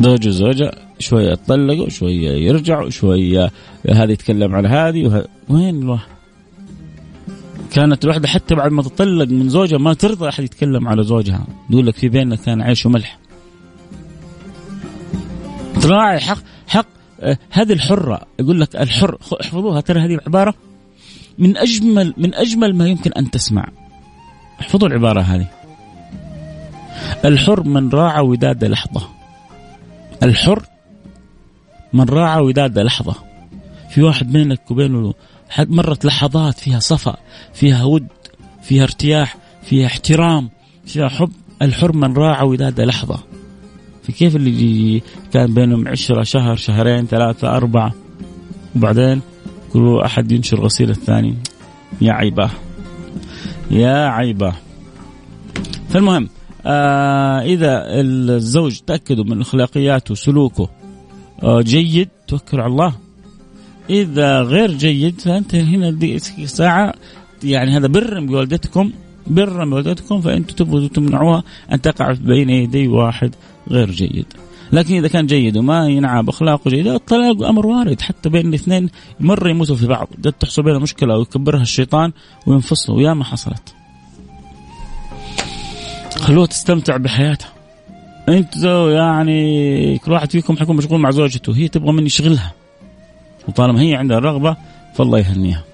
زوج 0.00 0.28
وزوجة 0.28 0.72
شوية 0.98 1.32
يطلقوا 1.32 1.88
شوية 1.88 2.30
يرجعوا 2.30 2.90
شوية 2.90 3.50
هذا 3.90 4.12
يتكلم 4.12 4.54
على 4.54 4.68
هذه 4.68 5.06
وه... 5.06 5.24
وين 5.48 5.82
الواحد؟ 5.82 6.08
كانت 7.72 8.04
الواحدة 8.04 8.28
حتى 8.28 8.54
بعد 8.54 8.72
ما 8.72 8.82
تطلق 8.82 9.28
من 9.28 9.48
زوجها 9.48 9.78
ما 9.78 9.94
ترضى 9.94 10.28
أحد 10.28 10.44
يتكلم 10.44 10.88
على 10.88 11.02
زوجها. 11.02 11.46
تقول 11.70 11.86
لك 11.86 11.94
في 11.94 12.08
بيننا 12.08 12.36
كان 12.36 12.62
عيش 12.62 12.86
وملح. 12.86 13.18
تراعي 15.82 16.20
حق 16.20 16.38
حق 16.66 16.86
آه، 17.20 17.38
هذه 17.50 17.72
الحرة. 17.72 18.20
يقول 18.40 18.60
لك 18.60 18.76
الحر 18.76 19.18
احفظوها 19.40 19.80
ترى 19.80 20.00
هذه 20.00 20.14
العبارة 20.14 20.54
من 21.40 21.56
أجمل 21.56 22.14
من 22.16 22.34
أجمل 22.34 22.76
ما 22.76 22.88
يمكن 22.88 23.12
أن 23.12 23.30
تسمع. 23.30 23.68
احفظوا 24.60 24.88
العبارة 24.88 25.20
هذه. 25.20 25.46
الحر 27.24 27.62
من 27.62 27.88
راعى 27.88 28.22
وداد 28.22 28.64
لحظة. 28.64 29.08
الحر 30.22 30.62
من 31.92 32.04
راعى 32.04 32.40
وداد 32.40 32.78
لحظة. 32.78 33.14
في 33.90 34.02
واحد 34.02 34.32
بينك 34.32 34.70
وبينه 34.70 35.14
مرت 35.58 36.04
لحظات 36.04 36.58
فيها 36.58 36.78
صفا 36.78 37.16
فيها 37.54 37.84
ود 37.84 38.06
فيها 38.62 38.82
ارتياح 38.82 39.36
فيها 39.62 39.86
احترام 39.86 40.50
فيها 40.86 41.08
حب. 41.08 41.32
الحر 41.62 41.96
من 41.96 42.16
راعى 42.16 42.46
وداد 42.46 42.80
لحظة. 42.80 43.18
في 44.02 44.12
كيف 44.12 44.36
اللي 44.36 45.02
كان 45.32 45.54
بينهم 45.54 45.88
عشرة 45.88 46.22
شهر 46.22 46.56
شهرين 46.56 47.06
ثلاثة 47.06 47.56
أربعة؟ 47.56 47.94
وبعدين 48.76 49.20
كل 49.72 50.00
أحد 50.04 50.32
ينشر 50.32 50.60
غسيل 50.60 50.90
الثاني. 50.90 51.34
يا 52.00 52.12
عيبة. 52.12 52.50
يا 53.70 54.06
عيبة. 54.08 54.52
فالمهم 55.88 56.28
آه 56.66 57.40
إذا 57.40 57.84
الزوج 58.00 58.78
تأكدوا 58.86 59.24
من 59.24 59.40
أخلاقياته 59.40 60.12
وسلوكه 60.12 60.68
آه 61.42 61.60
جيد 61.60 62.08
توكل 62.28 62.60
على 62.60 62.72
الله. 62.72 62.92
إذا 63.90 64.42
غير 64.42 64.70
جيد 64.70 65.20
فأنت 65.20 65.54
هنا 65.54 65.90
دي 65.90 66.18
ساعة. 66.18 66.94
يعني 67.44 67.76
هذا 67.76 67.86
بر 67.86 68.20
بوالدتكم 68.20 68.92
بر 69.26 69.64
بوالدتكم 69.64 70.20
فأنتم 70.20 70.54
تبغوا 70.54 70.88
تمنعوها 70.88 71.42
أن 71.72 71.80
تقع 71.80 72.12
بين 72.12 72.50
يدي 72.50 72.88
واحد 72.88 73.34
غير 73.70 73.90
جيد. 73.90 74.26
لكن 74.72 74.94
إذا 74.94 75.08
كان 75.08 75.26
جيد 75.26 75.56
وما 75.56 75.88
ينعى 75.88 76.22
بأخلاقه 76.22 76.70
جيده 76.70 76.94
الطلاق 76.94 77.42
أمر 77.42 77.66
وارد. 77.66 78.00
حتى 78.00 78.28
بين 78.28 78.48
الاثنين 78.48 78.90
مره 79.20 79.48
يموتوا 79.50 79.76
في 79.76 79.86
بعض. 79.86 80.08
قد 80.24 80.32
تحصل 80.32 80.62
بينهم 80.62 80.82
مشكله 80.82 81.14
أو 81.14 81.22
يكبرها 81.22 81.62
الشيطان 81.62 82.12
وينفصلوا. 82.46 82.98
ويا 82.98 83.14
ما 83.14 83.24
حصلت. 83.24 83.74
خلوها 86.16 86.46
تستمتع 86.46 86.96
بحياتها 86.96 87.48
أنتوا 88.28 88.90
يعني 88.90 89.98
كل 89.98 90.12
واحد 90.12 90.30
فيكم 90.30 90.56
حيكون 90.56 90.76
مشغول 90.76 91.00
مع 91.00 91.10
زوجته. 91.10 91.56
هي 91.56 91.68
تبغى 91.68 91.92
من 91.92 92.06
يشغلها. 92.06 92.52
وطالما 93.48 93.80
هي 93.80 93.94
عندها 93.94 94.18
الرغبه 94.18 94.56
فالله 94.94 95.18
يهنيها. 95.18 95.64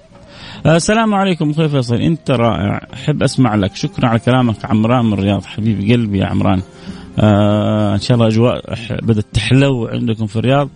السلام 0.65 1.13
عليكم 1.13 1.49
أخوي 1.49 1.69
فيصل. 1.69 1.95
أنت 1.95 2.31
رائع. 2.31 2.87
أحب 2.93 3.23
أسمع 3.23 3.55
لك. 3.55 3.75
شكرا 3.75 4.07
على 4.07 4.19
كلامك. 4.19 4.65
عمران 4.65 5.05
من 5.05 5.13
الرياض. 5.13 5.45
حبيب 5.45 5.91
قلبي 5.91 6.17
يا 6.17 6.25
عمران. 6.25 6.61
آه 7.19 7.93
إن 7.93 7.99
شاء 7.99 8.15
الله 8.17 8.27
أجواء 8.27 8.75
بدأت 9.01 9.25
تحلو 9.33 9.87
عندكم 9.87 10.25
في 10.25 10.35
الرياض 10.35 10.69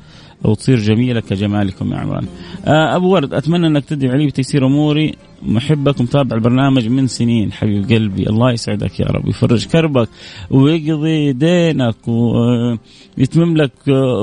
وتصير 0.44 0.80
جميلة 0.80 1.20
كجمالكم 1.20 1.94
يا 1.94 1.98
عمران. 1.98 2.26
آه 2.66 2.96
أبو 2.96 3.14
ورد 3.14 3.34
أتمنى 3.34 3.68
أنك 3.68 3.86
تدعي 3.86 4.18
لي 4.18 4.28
بتيسير 4.28 4.68
أموري. 4.68 5.16
محبك 5.44 6.00
ومتابع 6.00 6.36
البرنامج 6.36 6.88
من 6.88 7.08
سنين. 7.08 7.52
حبيب 7.52 7.90
قلبي 7.92 8.30
الله 8.30 8.52
يسعدك 8.52 9.00
يا 9.00 9.06
رب 9.06 9.28
يفرج 9.28 9.66
كربك 9.66 10.10
ويقضي 10.52 11.34
دينك 11.34 12.08
ويتمم 12.08 13.58
لك 13.58 13.72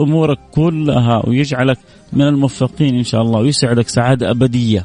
أمورك 0.02 0.38
كلها 0.54 1.26
ويجعلك 1.26 1.78
من 2.12 2.22
الموفقين 2.22 2.94
إن 2.94 3.04
شاء 3.04 3.22
الله 3.22 3.40
ويسعدك 3.40 3.88
سعادة 3.88 4.31
أبدية 4.31 4.85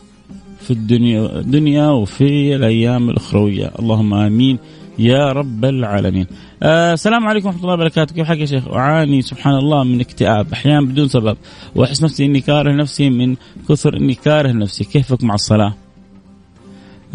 في 0.62 0.72
الدنيا 0.72 1.40
الدنيا 1.40 1.88
وفي 1.90 2.56
الأيام 2.56 3.10
الأخروية. 3.10 3.72
اللهم 3.80 4.14
آمين. 4.14 4.60
يا 5.00 5.32
رب 5.32 5.66
العالمين. 5.66 6.28
آه 6.64 6.94
السلام 6.94 7.28
عليكم 7.28 7.48
ورحمة 7.48 7.62
الله 7.62 7.74
وبركاته. 7.74 8.16
كيف 8.16 8.28
حالك 8.28 8.40
يا 8.40 8.46
شيخ؟ 8.46 8.68
أعاني 8.68 9.22
سبحان 9.22 9.56
الله 9.56 9.84
من 9.84 10.00
اكتئاب 10.00 10.52
أحيانا 10.54 10.82
بدون 10.82 11.08
سبب. 11.08 11.38
وأحس 11.76 12.04
نفسي 12.04 12.26
إني 12.26 12.42
كاره 12.42 12.72
نفسي 12.72 13.10
من 13.10 13.36
كثر 13.70 13.98
إني 13.98 14.16
كاره 14.16 14.52
نفسي. 14.52 14.84
كيفك 14.84 15.24
مع 15.24 15.34
الصلاة؟ 15.34 15.74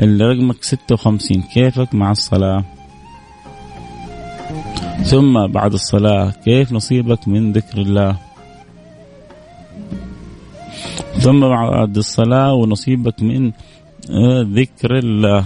رقمك 0.00 0.64
56 0.64 1.42
كيفك 1.42 1.94
مع 1.94 2.10
الصلاة؟ 2.10 2.64
ثم 5.02 5.46
بعد 5.46 5.72
الصلاة 5.72 6.30
كيف 6.44 6.72
نصيبك 6.72 7.28
من 7.28 7.52
ذكر 7.52 7.78
الله؟ 7.78 8.16
ثم 11.18 11.40
بعد 11.40 11.96
الصلاة 11.96 12.52
ونصيبك 12.54 13.22
من 13.22 13.52
آه، 14.10 14.46
ذكر 14.52 14.98
الله. 14.98 15.44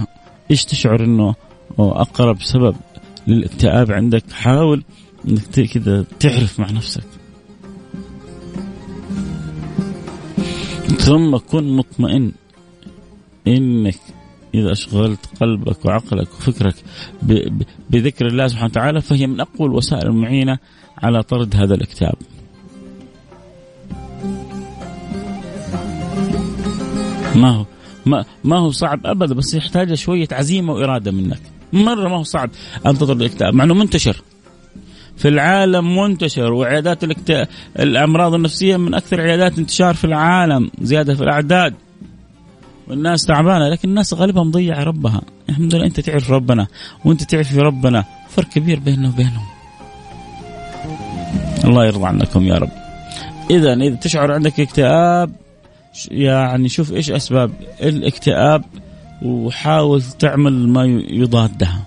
إيش 0.51 0.65
تشعر 0.65 1.05
إنه 1.05 1.35
أقرب 1.79 2.43
سبب 2.43 2.77
للإكتئاب 3.27 3.93
عندك 3.93 4.33
حاول 4.33 4.85
إنك 5.29 5.61
كذا 5.61 6.05
تعرف 6.21 6.61
مع 6.61 6.71
نفسك 6.71 7.05
ثم 10.99 11.37
كن 11.37 11.77
مطمئن 11.77 12.33
إنك 13.47 13.99
إذا 14.55 14.73
أشغلت 14.73 15.27
قلبك 15.41 15.85
وعقلك 15.85 16.29
وفكرك 16.29 16.75
بذكر 17.91 18.27
الله 18.27 18.47
سبحانه 18.47 18.71
وتعالى 18.71 19.01
فهي 19.01 19.27
من 19.27 19.41
أقوى 19.41 19.69
الوسائل 19.69 20.07
المعينة 20.07 20.59
على 20.99 21.23
طرد 21.23 21.57
هذا 21.57 21.75
الاكتئاب. 21.75 22.15
ما 27.35 27.51
هو 27.51 27.67
ما, 28.07 28.25
ما 28.45 28.59
هو 28.59 28.71
صعب 28.71 29.07
أبدا 29.07 29.35
بس 29.35 29.55
يحتاج 29.55 29.95
شوية 29.95 30.29
عزيمة 30.33 30.73
وإرادة 30.73 31.11
منك. 31.11 31.52
مرة 31.73 32.09
ما 32.09 32.17
هو 32.17 32.23
صعب. 32.23 32.51
ان 32.87 32.99
تطرد 32.99 33.21
الاكتئاب. 33.21 33.55
مع 33.55 33.65
إنه 33.65 33.75
منتشر. 33.75 34.23
في 35.17 35.29
العالم 35.29 35.99
منتشر 35.99 36.53
وعيادات 36.53 37.05
الاكت... 37.05 37.49
الأمراض 37.79 38.35
النفسية 38.35 38.77
من 38.77 38.95
أكثر 38.95 39.21
عيادات 39.21 39.59
انتشار 39.59 39.95
في 39.95 40.05
العالم 40.05 40.71
زيادة 40.83 41.15
في 41.15 41.23
الأعداد. 41.23 41.75
والناس 42.89 43.25
تعبانة 43.25 43.69
لكن 43.69 43.89
الناس 43.89 44.15
غالبا 44.15 44.43
مضيعه 44.43 44.83
ربها. 44.85 45.21
الحمد 45.49 45.75
لله 45.75 45.87
أنت 45.87 46.01
تعرف 46.01 46.31
ربنا 46.31 46.67
وأنت 47.05 47.23
تعرفي 47.23 47.59
ربنا. 47.59 48.05
فرق 48.29 48.49
كبير 48.49 48.81
بيننا 48.81 49.09
وبينهم. 49.09 49.47
الله 51.65 51.87
يرضى 51.87 52.07
عنكم 52.07 52.43
يا 52.47 52.55
رب. 52.55 52.71
اذا 53.51 53.73
إذا 53.73 53.95
تشعر 53.95 54.33
عندك 54.33 54.61
اكتئاب 54.61 55.33
يعني 56.11 56.69
شوف 56.69 56.93
إيش 56.93 57.11
أسباب 57.11 57.53
الاكتئاب. 57.83 58.65
وحاول 59.25 60.03
تعمل 60.03 60.69
ما 60.69 60.85
يضادها. 61.09 61.87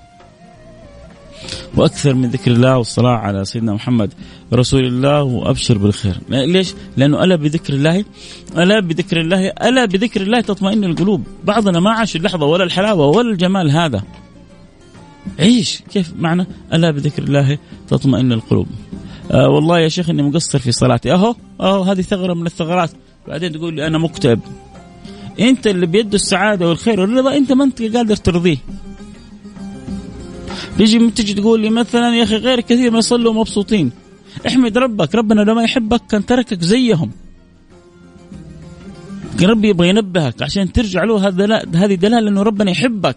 وأكثر 1.75 2.13
من 2.13 2.29
ذكر 2.29 2.51
الله 2.51 2.77
والصلاة 2.77 3.15
على 3.15 3.45
سيدنا 3.45 3.73
محمد 3.73 4.13
رسول 4.53 4.85
الله 4.85 5.23
وأبشر 5.23 5.77
بالخير. 5.77 6.17
ليش؟ 6.29 6.73
لأنه 6.97 7.23
ألا 7.23 7.35
بذكر 7.35 7.73
الله 7.73 8.05
ألا 8.57 8.79
بذكر 8.79 9.21
الله 9.21 9.47
ألا 9.47 9.85
بذكر 9.85 10.21
الله 10.21 10.41
تطمئن 10.41 10.83
القلوب. 10.83 11.23
بعضنا 11.43 11.79
ما 11.79 11.91
عاش 11.91 12.15
اللحظة 12.15 12.45
ولا 12.45 12.63
الحلاوة 12.63 13.07
ولا 13.07 13.31
الجمال 13.31 13.71
هذا. 13.71 14.03
عيش. 15.39 15.81
كيف 15.91 16.13
معنى 16.17 16.47
ألا 16.73 16.91
بذكر 16.91 17.23
الله 17.23 17.57
تطمئن 17.87 18.31
القلوب؟ 18.31 18.67
آه 19.31 19.49
والله 19.49 19.79
يا 19.79 19.89
شيخ 19.89 20.09
إني 20.09 20.23
مقصر 20.23 20.59
في 20.59 20.71
صلاتي. 20.71 21.13
أهو 21.13 21.35
أهو 21.61 21.81
هذه 21.81 22.01
ثغرة 22.01 22.33
من 22.33 22.45
الثغرات. 22.45 22.91
بعدين 23.27 23.51
تقول 23.51 23.73
لي 23.75 23.87
أنا 23.87 23.97
مكتئب. 23.97 24.39
انت 25.39 25.67
اللي 25.67 25.85
بيده 25.85 26.15
السعادة 26.15 26.67
والخير 26.69 26.99
والرضا 26.99 27.37
انت 27.37 27.51
ما 27.51 27.63
انت 27.63 27.81
قادر 27.81 28.15
ترضيه. 28.15 28.57
تيجي 30.77 31.11
تجي 31.11 31.33
تقول 31.33 31.61
لي 31.61 31.69
مثلا 31.69 32.15
يا 32.15 32.23
أخي 32.23 32.35
غير 32.35 32.61
كثير 32.61 32.91
ما 32.91 32.97
يصلوا 32.97 33.33
مبسوطين. 33.33 33.91
احمد 34.47 34.77
ربك 34.77 35.15
ربنا 35.15 35.41
لو 35.41 35.55
ما 35.55 35.63
يحبك 35.63 36.01
كان 36.09 36.25
تركك 36.25 36.61
زيهم. 36.61 37.11
ربي 39.41 39.69
يبغى 39.69 39.89
ينبهك 39.89 40.41
عشان 40.41 40.71
ترجع 40.71 41.03
له 41.03 41.27
هذا 41.27 41.61
هذه 41.75 41.95
دلالة 41.95 42.29
إنه 42.29 42.41
ربنا 42.41 42.71
يحبك. 42.71 43.15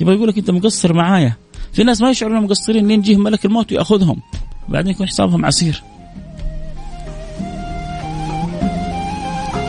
يبغى 0.00 0.14
يقول 0.14 0.28
لك 0.28 0.38
أنت 0.38 0.50
مقصر 0.50 0.92
معايا. 0.92 1.36
في 1.72 1.84
ناس 1.84 2.02
ما 2.02 2.10
يشعرون 2.10 2.42
مقصرين 2.42 2.88
لين 2.88 3.00
يجيهم 3.00 3.22
ملك 3.22 3.44
الموت 3.44 3.72
ويأخذهم. 3.72 4.20
بعدين 4.68 4.92
يكون 4.92 5.06
حسابهم 5.06 5.46
عسير. 5.46 5.82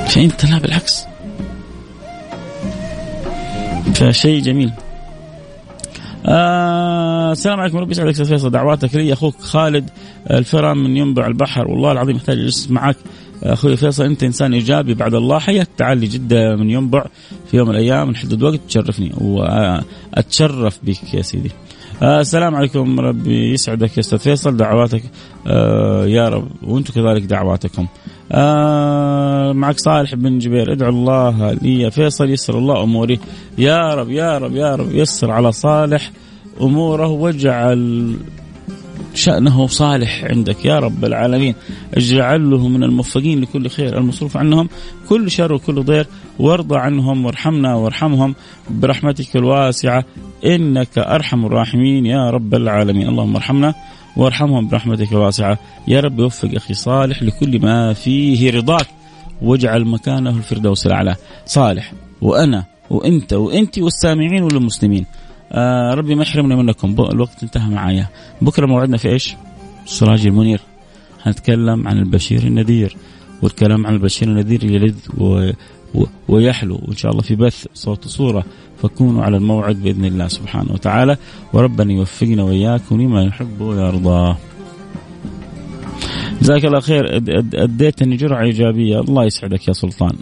فأنت 0.08 0.46
لا 0.46 0.60
بالعكس. 0.60 1.09
فشيء 3.94 4.42
جميل. 4.42 4.72
آه 6.26 7.32
السلام 7.32 7.60
عليكم. 7.60 7.78
ربي 7.78 7.92
يسعدك 7.92 8.14
فيصل. 8.14 8.52
دعواتك 8.52 8.96
لي. 8.96 9.14
أخوك 9.14 9.42
خالد 9.42 9.90
الفرا 10.32 10.74
من 10.74 10.98
ينبع 10.98 11.28
البحر. 11.28 11.68
والله 11.68 11.92
العظيم 11.92 12.16
محتاج 12.16 12.38
أجلس 12.38 12.72
معك. 12.72 12.96
أخوي 13.44 13.78
فيصل 13.78 14.06
أنت 14.06 14.24
إنسان 14.24 14.54
إيجابي 14.54 14.94
بعد 14.94 15.14
الله. 15.14 15.40
حياك 15.40 15.68
تعال 15.78 16.10
جده 16.10 16.56
من 16.56 16.70
ينبع 16.70 17.06
في 17.52 17.58
يوم 17.58 17.68
من 17.68 17.76
الأيام. 17.76 18.12
نحدد 18.12 18.44
وقت 18.44 18.60
تشرفني. 18.68 19.12
وأتشرف 19.18 20.80
بك 20.84 21.14
يا 21.14 21.22
سيدي. 21.22 21.52
آه 22.02 22.20
السلام 22.22 22.56
عليكم 22.56 23.00
ربي 23.00 23.54
يسعدك 23.54 23.98
يا 23.98 24.00
أستاذ 24.00 24.20
فيصل 24.20 24.58
دعواتك 24.58 25.04
آه 25.48 26.06
يا 26.06 26.30
رب 26.30 26.48
وأنتم 26.64 26.94
كذلك 26.94 27.22
دعواتكم. 27.22 27.88
آه 28.32 29.52
معك 29.54 29.80
صالح 29.80 30.16
بن 30.16 30.40
جبير 30.40 30.72
ادعو 30.72 30.90
الله 30.90 31.52
لي 31.54 31.80
يا 31.82 31.90
فيصل 31.90 32.30
يسر 32.30 32.58
الله 32.58 32.84
أموري 32.84 33.20
يا 33.58 33.94
رب 33.96 34.10
يا 34.12 34.38
رب 34.38 34.56
يا 34.56 34.76
رب 34.76 34.92
يسر 34.96 35.32
على 35.32 35.52
صالح 35.52 36.12
أموره 36.62 37.08
واجعل 37.08 38.14
شأنه 39.14 39.68
صالح 39.68 40.24
عندك. 40.24 40.66
يا 40.66 40.80
رب 40.80 41.06
العالمين 41.06 41.56
اجعله 41.94 42.68
من 42.68 42.84
الموفقين 42.84 43.42
لكل 43.42 43.70
خير 43.70 43.98
المصروف 43.98 44.38
عنهم 44.38 44.70
كل 45.10 45.32
شر 45.32 45.54
وكل 45.54 45.84
ضير 45.84 46.08
وارضى 46.40 46.78
عنهم 46.78 47.26
وارحمنا 47.26 47.76
وارحمهم 47.76 48.36
برحمتك 48.70 49.36
الواسعة. 49.36 50.06
إنك 50.46 50.98
أرحم 50.98 51.46
الراحمين 51.46 52.06
يا 52.06 52.30
رب 52.30 52.56
العالمين. 52.56 53.08
اللهم 53.08 53.36
ارحمنا 53.36 53.74
وارحمهم 54.18 54.68
برحمتك 54.68 55.12
الواسعة. 55.12 55.60
يا 55.88 56.00
رب 56.00 56.20
وفق 56.20 56.50
أخي 56.56 56.74
صالح 56.74 57.24
لكل 57.24 57.62
ما 57.62 57.94
فيه 57.94 58.52
رضاك 58.52 58.88
واجعل 59.42 59.86
مكانه 59.86 60.30
الفردوس 60.30 60.88
الأعلى. 60.88 61.16
صالح 61.46 61.94
وأنا 62.22 62.66
وأنت 62.90 63.34
وأنت 63.34 63.80
والسامعين 63.80 64.44
والمسلمين. 64.44 65.06
آه 65.52 65.94
ربي 65.94 66.16
ما 66.16 66.24
يحرمنا 66.24 66.56
منكم. 66.56 66.96
الوقت 67.12 67.44
انتهى 67.44 67.70
معايا. 67.70 68.08
بكرة 68.42 68.66
موعدنا 68.66 68.98
في 68.98 69.10
إيش؟ 69.10 69.36
السراج 69.86 70.26
المنير. 70.28 70.62
هنتكلم 71.24 71.88
عن 71.88 71.98
البشير 71.98 72.44
النذير 72.44 72.98
والكلام 73.42 73.88
عن 73.88 73.94
البشير 73.94 74.28
النذير 74.28 74.64
يلذ 74.64 74.96
و... 75.18 75.52
و... 75.96 76.04
ويحلو 76.28 76.80
وإن 76.88 76.96
شاء 76.96 77.12
الله 77.12 77.22
في 77.22 77.36
بث 77.36 77.66
صوت 77.74 78.06
وصورة. 78.06 78.44
فكونوا 78.82 79.24
على 79.24 79.38
الموعد 79.38 79.76
بإذن 79.76 80.06
الله 80.06 80.28
سبحانه 80.28 80.72
وتعالى. 80.72 81.18
وربنا 81.54 81.94
يوفقنا 81.94 82.44
وإياكم 82.44 83.02
لما 83.02 83.24
يحب 83.24 83.62
ويرضى. 83.62 84.36
جزاك 86.42 86.66
الله 86.66 86.80
خير. 86.80 87.18
أديتني 87.54 88.16
جرعة 88.16 88.44
إيجابية. 88.44 89.00
الله 89.00 89.26
يسعدك 89.26 89.68
يا 89.68 89.74
سلطان. 89.74 90.16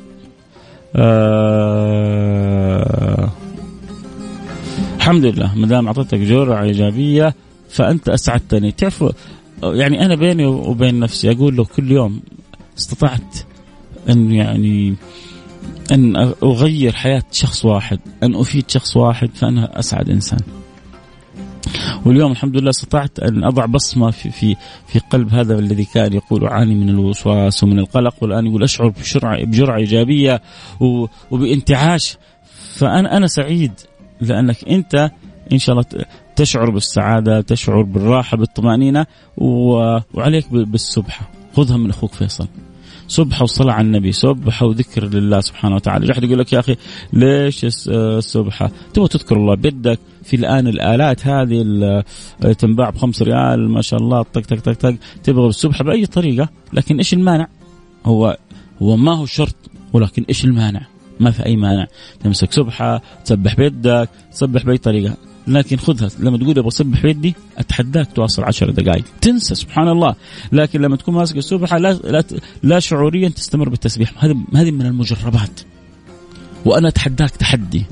آه 0.96 2.47
الحمد 5.08 5.26
لله 5.26 5.56
ما 5.56 5.68
دام 5.68 5.88
أعطيتك 5.88 6.18
جرعة 6.18 6.64
إيجابية 6.64 7.36
فأنت 7.70 8.10
أسعدتني. 8.10 8.72
تعرف 8.72 9.06
يعني 9.64 10.06
أنا 10.06 10.16
بيني 10.16 10.46
وبين 10.46 11.00
نفسي 11.00 11.32
أقول 11.32 11.56
له 11.56 11.66
كل 11.66 11.92
يوم 11.92 12.22
استطعت 12.78 13.38
أن 14.10 14.32
يعني 14.32 14.96
أن 15.92 16.16
أغير 16.44 16.92
حياة 16.92 17.24
شخص 17.32 17.66
واحد 17.66 18.00
أن 18.24 18.36
أفيد 18.36 18.70
شخص 18.70 18.98
واحد 18.98 19.30
فأنا 19.36 19.80
أسعد 19.80 20.10
إنسان. 20.10 20.40
واليوم 22.06 22.32
الحمد 22.32 22.58
لله 22.58 22.70
استطعت 22.70 23.20
أن 23.20 23.44
أضع 23.44 23.66
بصمة 23.66 24.12
في 24.12 24.30
في 24.30 24.56
في 24.88 25.00
قلب 25.00 25.34
هذا 25.34 25.60
الذي 25.60 25.86
كان 25.86 26.14
يقول 26.14 26.46
أعاني 26.48 26.76
من 26.76 26.90
الوسواس 26.90 27.64
ومن 27.64 27.80
القلق 27.80 28.16
والآن 28.22 28.46
يقول 28.46 28.64
أشعر 28.64 28.88
بجرعه 28.88 29.46
بجرعة 29.46 29.78
إيجابية 29.78 30.42
وبانتعاش 31.32 32.18
فانا 32.74 33.18
أنا 33.18 33.28
سعيد 33.28 33.72
لأنك 34.22 34.70
أنت 34.70 35.12
إن 35.52 35.58
شاء 35.58 35.76
الله 35.76 36.06
تشعر 36.36 36.70
بالسعادة 36.70 37.42
تشعر 37.42 37.82
بالراحة 37.82 38.38
بالطمأنينة 38.38 39.06
وعليك 39.38 40.54
بالسبحه 40.54 41.30
خذها 41.56 41.78
من 41.78 41.90
أخوك 41.90 42.14
فيصل. 42.14 42.48
سبحه 43.08 43.44
وصلاة 43.44 43.74
على 43.74 43.88
النبي. 43.88 44.12
سبحه 44.12 44.66
وذكر 44.66 45.06
لله 45.06 45.42
سبحانه 45.42 45.76
وتعالى. 45.76 46.12
أحد 46.12 46.24
يقول 46.24 46.40
لك 46.40 46.54
يا 46.54 46.60
أخي 46.60 46.76
ليش 47.14 47.66
السبحه 47.90 48.72
تبغى 48.94 49.08
تذكر 49.08 49.36
الله 49.36 49.56
بيدك. 49.56 50.00
في 50.24 50.36
الآن 50.36 50.68
الآلات 50.68 51.28
هذه 51.28 51.64
تنباع 52.60 52.90
بخمس 52.90 53.22
ريال 53.22 53.70
ما 53.70 53.82
شاء 53.82 54.00
الله 54.00 54.22
طق 54.22 54.42
طق 54.42 54.60
طق 54.60 54.74
طق. 54.74 54.96
تبغى 55.24 55.48
السبحه 55.48 55.84
بأي 55.84 56.06
طريقة 56.06 56.50
لكن 56.74 56.98
إيش 56.98 57.14
المانع؟ 57.14 57.48
هو 58.06 58.38
هو 58.82 58.98
ما 58.98 59.18
هو 59.18 59.26
شرط 59.26 59.56
ولكن 59.94 60.26
إيش 60.30 60.46
المانع؟ 60.46 60.82
ما 61.20 61.32
في 61.32 61.46
أي 61.46 61.56
مانع. 61.56 61.88
تمسك 62.20 62.52
سبحه 62.52 63.02
تسبح 63.26 63.56
بيدك 63.56 64.10
تسبح 64.32 64.64
بأي 64.64 64.78
طريقة. 64.78 65.18
لكن 65.48 65.78
خذها. 65.78 66.10
لما 66.20 66.38
تقول 66.38 66.50
أبغى 66.50 66.68
أسبح 66.68 67.02
بيدي 67.02 67.36
أتحداك 67.58 68.12
تواصل 68.16 68.44
عشر 68.44 68.70
دقائق 68.70 69.04
تنسى 69.22 69.56
سبحان 69.56 69.88
الله. 69.88 70.16
لكن 70.52 70.82
لما 70.82 70.96
تكون 70.96 71.16
ماسك 71.16 71.38
السبحه 71.38 71.78
لا 71.78 71.94
لا, 71.94 72.24
لا 72.64 72.80
شعوريا 72.80 73.30
تستمر 73.30 73.70
بالتسبيح. 73.70 74.26
هذه 74.26 74.38
هذه 74.56 74.72
من 74.72 74.86
المجربات. 74.86 75.62
وأنا 76.66 76.88
أتحداك 76.88 77.30
تحدي. 77.30 77.86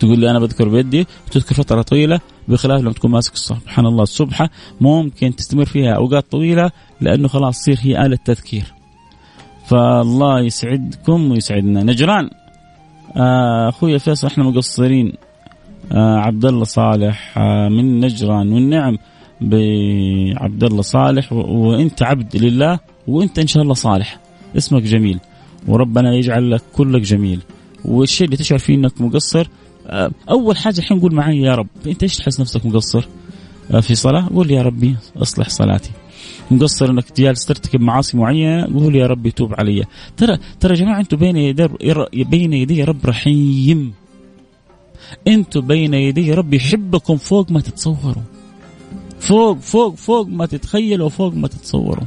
تقول 0.00 0.18
لي 0.18 0.30
أنا 0.30 0.38
بذكر 0.38 0.68
بيدي 0.68 1.06
وتذكر 1.26 1.54
فترة 1.54 1.82
طويلة 1.82 2.20
بخلاف 2.48 2.80
لما 2.80 2.92
تكون 2.92 3.10
ماسك 3.10 3.36
سبحان 3.36 3.86
الله 3.86 4.02
السبحه 4.02 4.50
ممكن 4.80 5.36
تستمر 5.36 5.64
فيها 5.64 5.92
أوقات 5.92 6.30
طويلة 6.30 6.70
لأنه 7.00 7.28
خلاص 7.28 7.60
تصير 7.60 7.78
هي 7.80 8.06
آلة 8.06 8.18
تذكير. 8.24 8.64
فالله 9.74 10.40
يسعدكم 10.40 11.30
ويسعدنا. 11.30 11.82
نجران 11.82 12.30
آه، 13.16 13.68
أخوي 13.68 13.98
فيصل 13.98 14.26
إحنا 14.26 14.44
مقصرين. 14.44 15.12
آه 15.92 16.16
عبد 16.16 16.44
الله 16.44 16.64
صالح 16.64 17.38
آه 17.38 17.68
من 17.68 18.00
نجران. 18.00 18.52
والنعم 18.52 18.98
بعبد 19.40 20.64
الله 20.64 20.82
صالح 20.82 21.32
وأنت 21.32 22.02
عبد 22.02 22.36
لله 22.36 22.78
وأنت 23.06 23.38
إن 23.38 23.46
شاء 23.46 23.62
الله 23.62 23.74
صالح. 23.74 24.18
اسمك 24.56 24.82
جميل 24.82 25.18
وربنا 25.68 26.14
يجعل 26.14 26.50
لك 26.50 26.62
كلك 26.72 27.02
جميل. 27.02 27.40
والشيء 27.84 28.24
اللي 28.24 28.36
تشعر 28.36 28.58
فيه 28.58 28.74
إنك 28.74 29.00
مقصر 29.00 29.48
أول 30.30 30.56
حاجة 30.56 30.78
الحين 30.78 31.00
قول 31.00 31.14
معي 31.14 31.40
يا 31.40 31.54
رب. 31.54 31.68
أنت 31.86 32.02
إيش 32.02 32.16
تحس 32.16 32.40
نفسك 32.40 32.66
مقصر؟ 32.66 33.08
في 33.80 33.94
صلاة؟ 33.94 34.28
قول 34.34 34.50
يا 34.50 34.62
ربي 34.62 34.96
أصلح 35.16 35.48
صلاتي. 35.48 35.90
مقصر 36.50 36.90
إنك 36.90 37.04
جالس 37.16 37.46
ترتكب 37.46 37.80
معاصي 37.80 38.16
معينة 38.16 38.64
قول 38.74 38.96
يا 38.96 39.06
ربي 39.06 39.30
توب 39.30 39.54
علي. 39.54 39.84
ترى 40.16 40.38
ترى 40.60 40.74
يا 40.74 40.78
جماعة 40.78 41.00
أنتم 41.00 41.16
بين 41.16 41.36
يدي 41.36 41.68
بين 42.12 42.52
يدي 42.52 42.84
رب 42.84 43.06
رحيم. 43.06 43.94
أنتم 45.28 45.60
بين 45.60 45.94
يدي 45.94 46.34
رب 46.34 46.54
يحبكم 46.54 47.16
فوق 47.16 47.50
ما 47.50 47.60
تتصوروا. 47.60 48.22
فوق 49.20 49.58
فوق 49.58 49.94
فوق 49.94 50.26
ما 50.28 50.46
تتخيلوا 50.46 51.06
وفوق 51.06 51.34
ما 51.34 51.48
تتصوروا. 51.48 52.06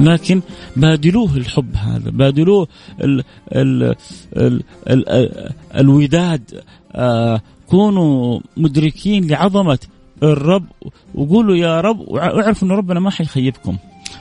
لكن 0.00 0.42
بادلوه 0.76 1.36
الحب 1.36 1.76
هذا 1.76 2.10
بادلوه 2.10 2.68
ال 3.00 3.24
ال 3.52 3.94
ال 4.36 4.62
ال 4.88 5.08
ال 5.08 5.52
الوداد. 5.76 6.62
آه 6.92 7.42
كونوا 7.66 8.40
مدركين 8.56 9.26
لعظمة 9.26 9.78
الرب 10.22 10.66
وقولوا 11.14 11.56
يا 11.56 11.80
رب 11.80 12.00
واعرفوا 12.00 12.68
إن 12.68 12.72
ربنا 12.72 13.00
ما 13.00 13.10
حيخيبكم. 13.10 13.76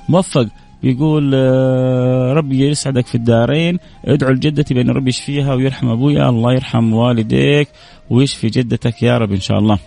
موفق 0.10 0.48
بيقول 0.84 1.32
آه، 1.36 2.34
ربي 2.34 2.68
يسعدك 2.68 3.08
في 3.08 3.16
الدارين. 3.16 3.80
ادعو 4.06 4.32
لجدتي 4.32 4.74
بأن 4.74 4.90
ربي 4.90 5.10
يشفيها 5.10 5.54
ويرحم 5.54 5.88
أبويا. 5.88 6.30
الله 6.30 6.54
يرحم 6.54 6.94
والديك 6.94 7.68
ويشفي 8.10 8.48
جدتك 8.48 9.04
يا 9.04 9.18
رب 9.18 9.32
إن 9.32 9.40
شاء 9.40 9.60
الله. 9.60 9.80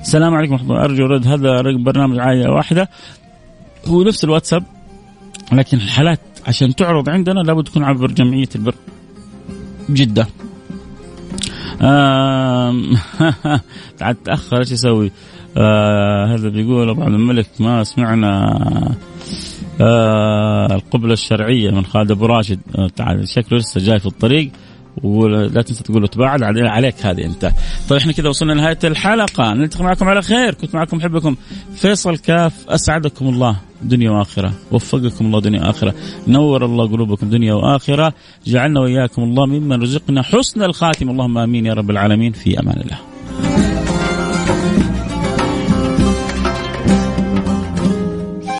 السلام 0.00 0.34
عليكم 0.34 0.52
ورحمة 0.52 0.70
الله. 0.70 0.84
أرجو 0.84 1.04
رد 1.06 1.26
هذا 1.26 1.60
رقم 1.60 1.84
برنامج 1.84 2.18
عائلة 2.18 2.50
واحدة. 2.50 2.88
هو 3.86 4.02
نفس 4.02 4.24
الواتساب 4.24 4.64
لكن 5.52 5.76
الحالات 5.76 6.20
عشان 6.46 6.74
تعرض 6.74 7.08
عندنا 7.08 7.40
لابد 7.40 7.64
تكون 7.64 7.84
عبر 7.84 8.06
جمعية 8.06 8.48
البر 8.54 8.74
جدة. 9.90 10.26
تعال 13.98 14.22
تأخر 14.24 14.58
إيش 14.58 14.72
يسوي؟ 14.72 15.10
آه 15.56 16.26
هذا 16.26 16.48
بيقول 16.48 16.90
أبو 16.90 17.02
عبد 17.02 17.14
الملك 17.14 17.46
ما 17.60 17.84
سمعنا 17.84 18.56
آه 19.80 20.74
القبلة 20.74 21.12
الشرعية 21.12 21.70
من 21.70 21.84
خالد 21.84 22.10
أبو 22.10 22.26
راشد 22.26 22.60
آه 22.78 23.24
شكله 23.24 23.58
لسه 23.58 23.80
جاي 23.80 23.98
في 23.98 24.06
الطريق 24.06 24.50
ولا 25.02 25.62
تنسى 25.62 25.84
تقول 25.84 26.02
له 26.02 26.08
تباعد 26.08 26.42
عليك 26.42 27.06
هذه 27.06 27.24
انت. 27.24 27.50
طيب 27.88 27.98
إحنا 27.98 28.12
كذا 28.12 28.28
وصلنا 28.28 28.52
لنهاية 28.52 28.78
الحلقة. 28.84 29.54
نلتقي 29.54 29.84
معكم 29.84 30.08
على 30.08 30.22
خير. 30.22 30.54
كنت 30.54 30.74
معكم 30.74 30.96
محبكم 30.96 31.36
فيصل 31.74 32.18
كاف 32.18 32.68
أسعدكم 32.68 33.28
الله. 33.28 33.56
دنيا 33.82 34.10
وآخرة. 34.10 34.52
وفقكم 34.72 35.26
الله 35.26 35.40
دنيا 35.40 35.60
وآخرة. 35.60 35.94
نور 36.28 36.64
الله 36.64 36.88
قلوبكم 36.88 37.30
دنيا 37.30 37.54
وآخرة. 37.54 38.14
جعلنا 38.46 38.80
وإياكم 38.80 39.22
الله 39.22 39.46
ممن 39.46 39.82
رزقنا 39.82 40.22
حسن 40.22 40.62
الخاتم. 40.62 41.10
اللهم 41.10 41.38
آمين 41.38 41.66
يا 41.66 41.74
رب 41.74 41.90
العالمين. 41.90 42.32
في 42.32 42.60
أمان 42.60 42.80
الله. 42.80 43.15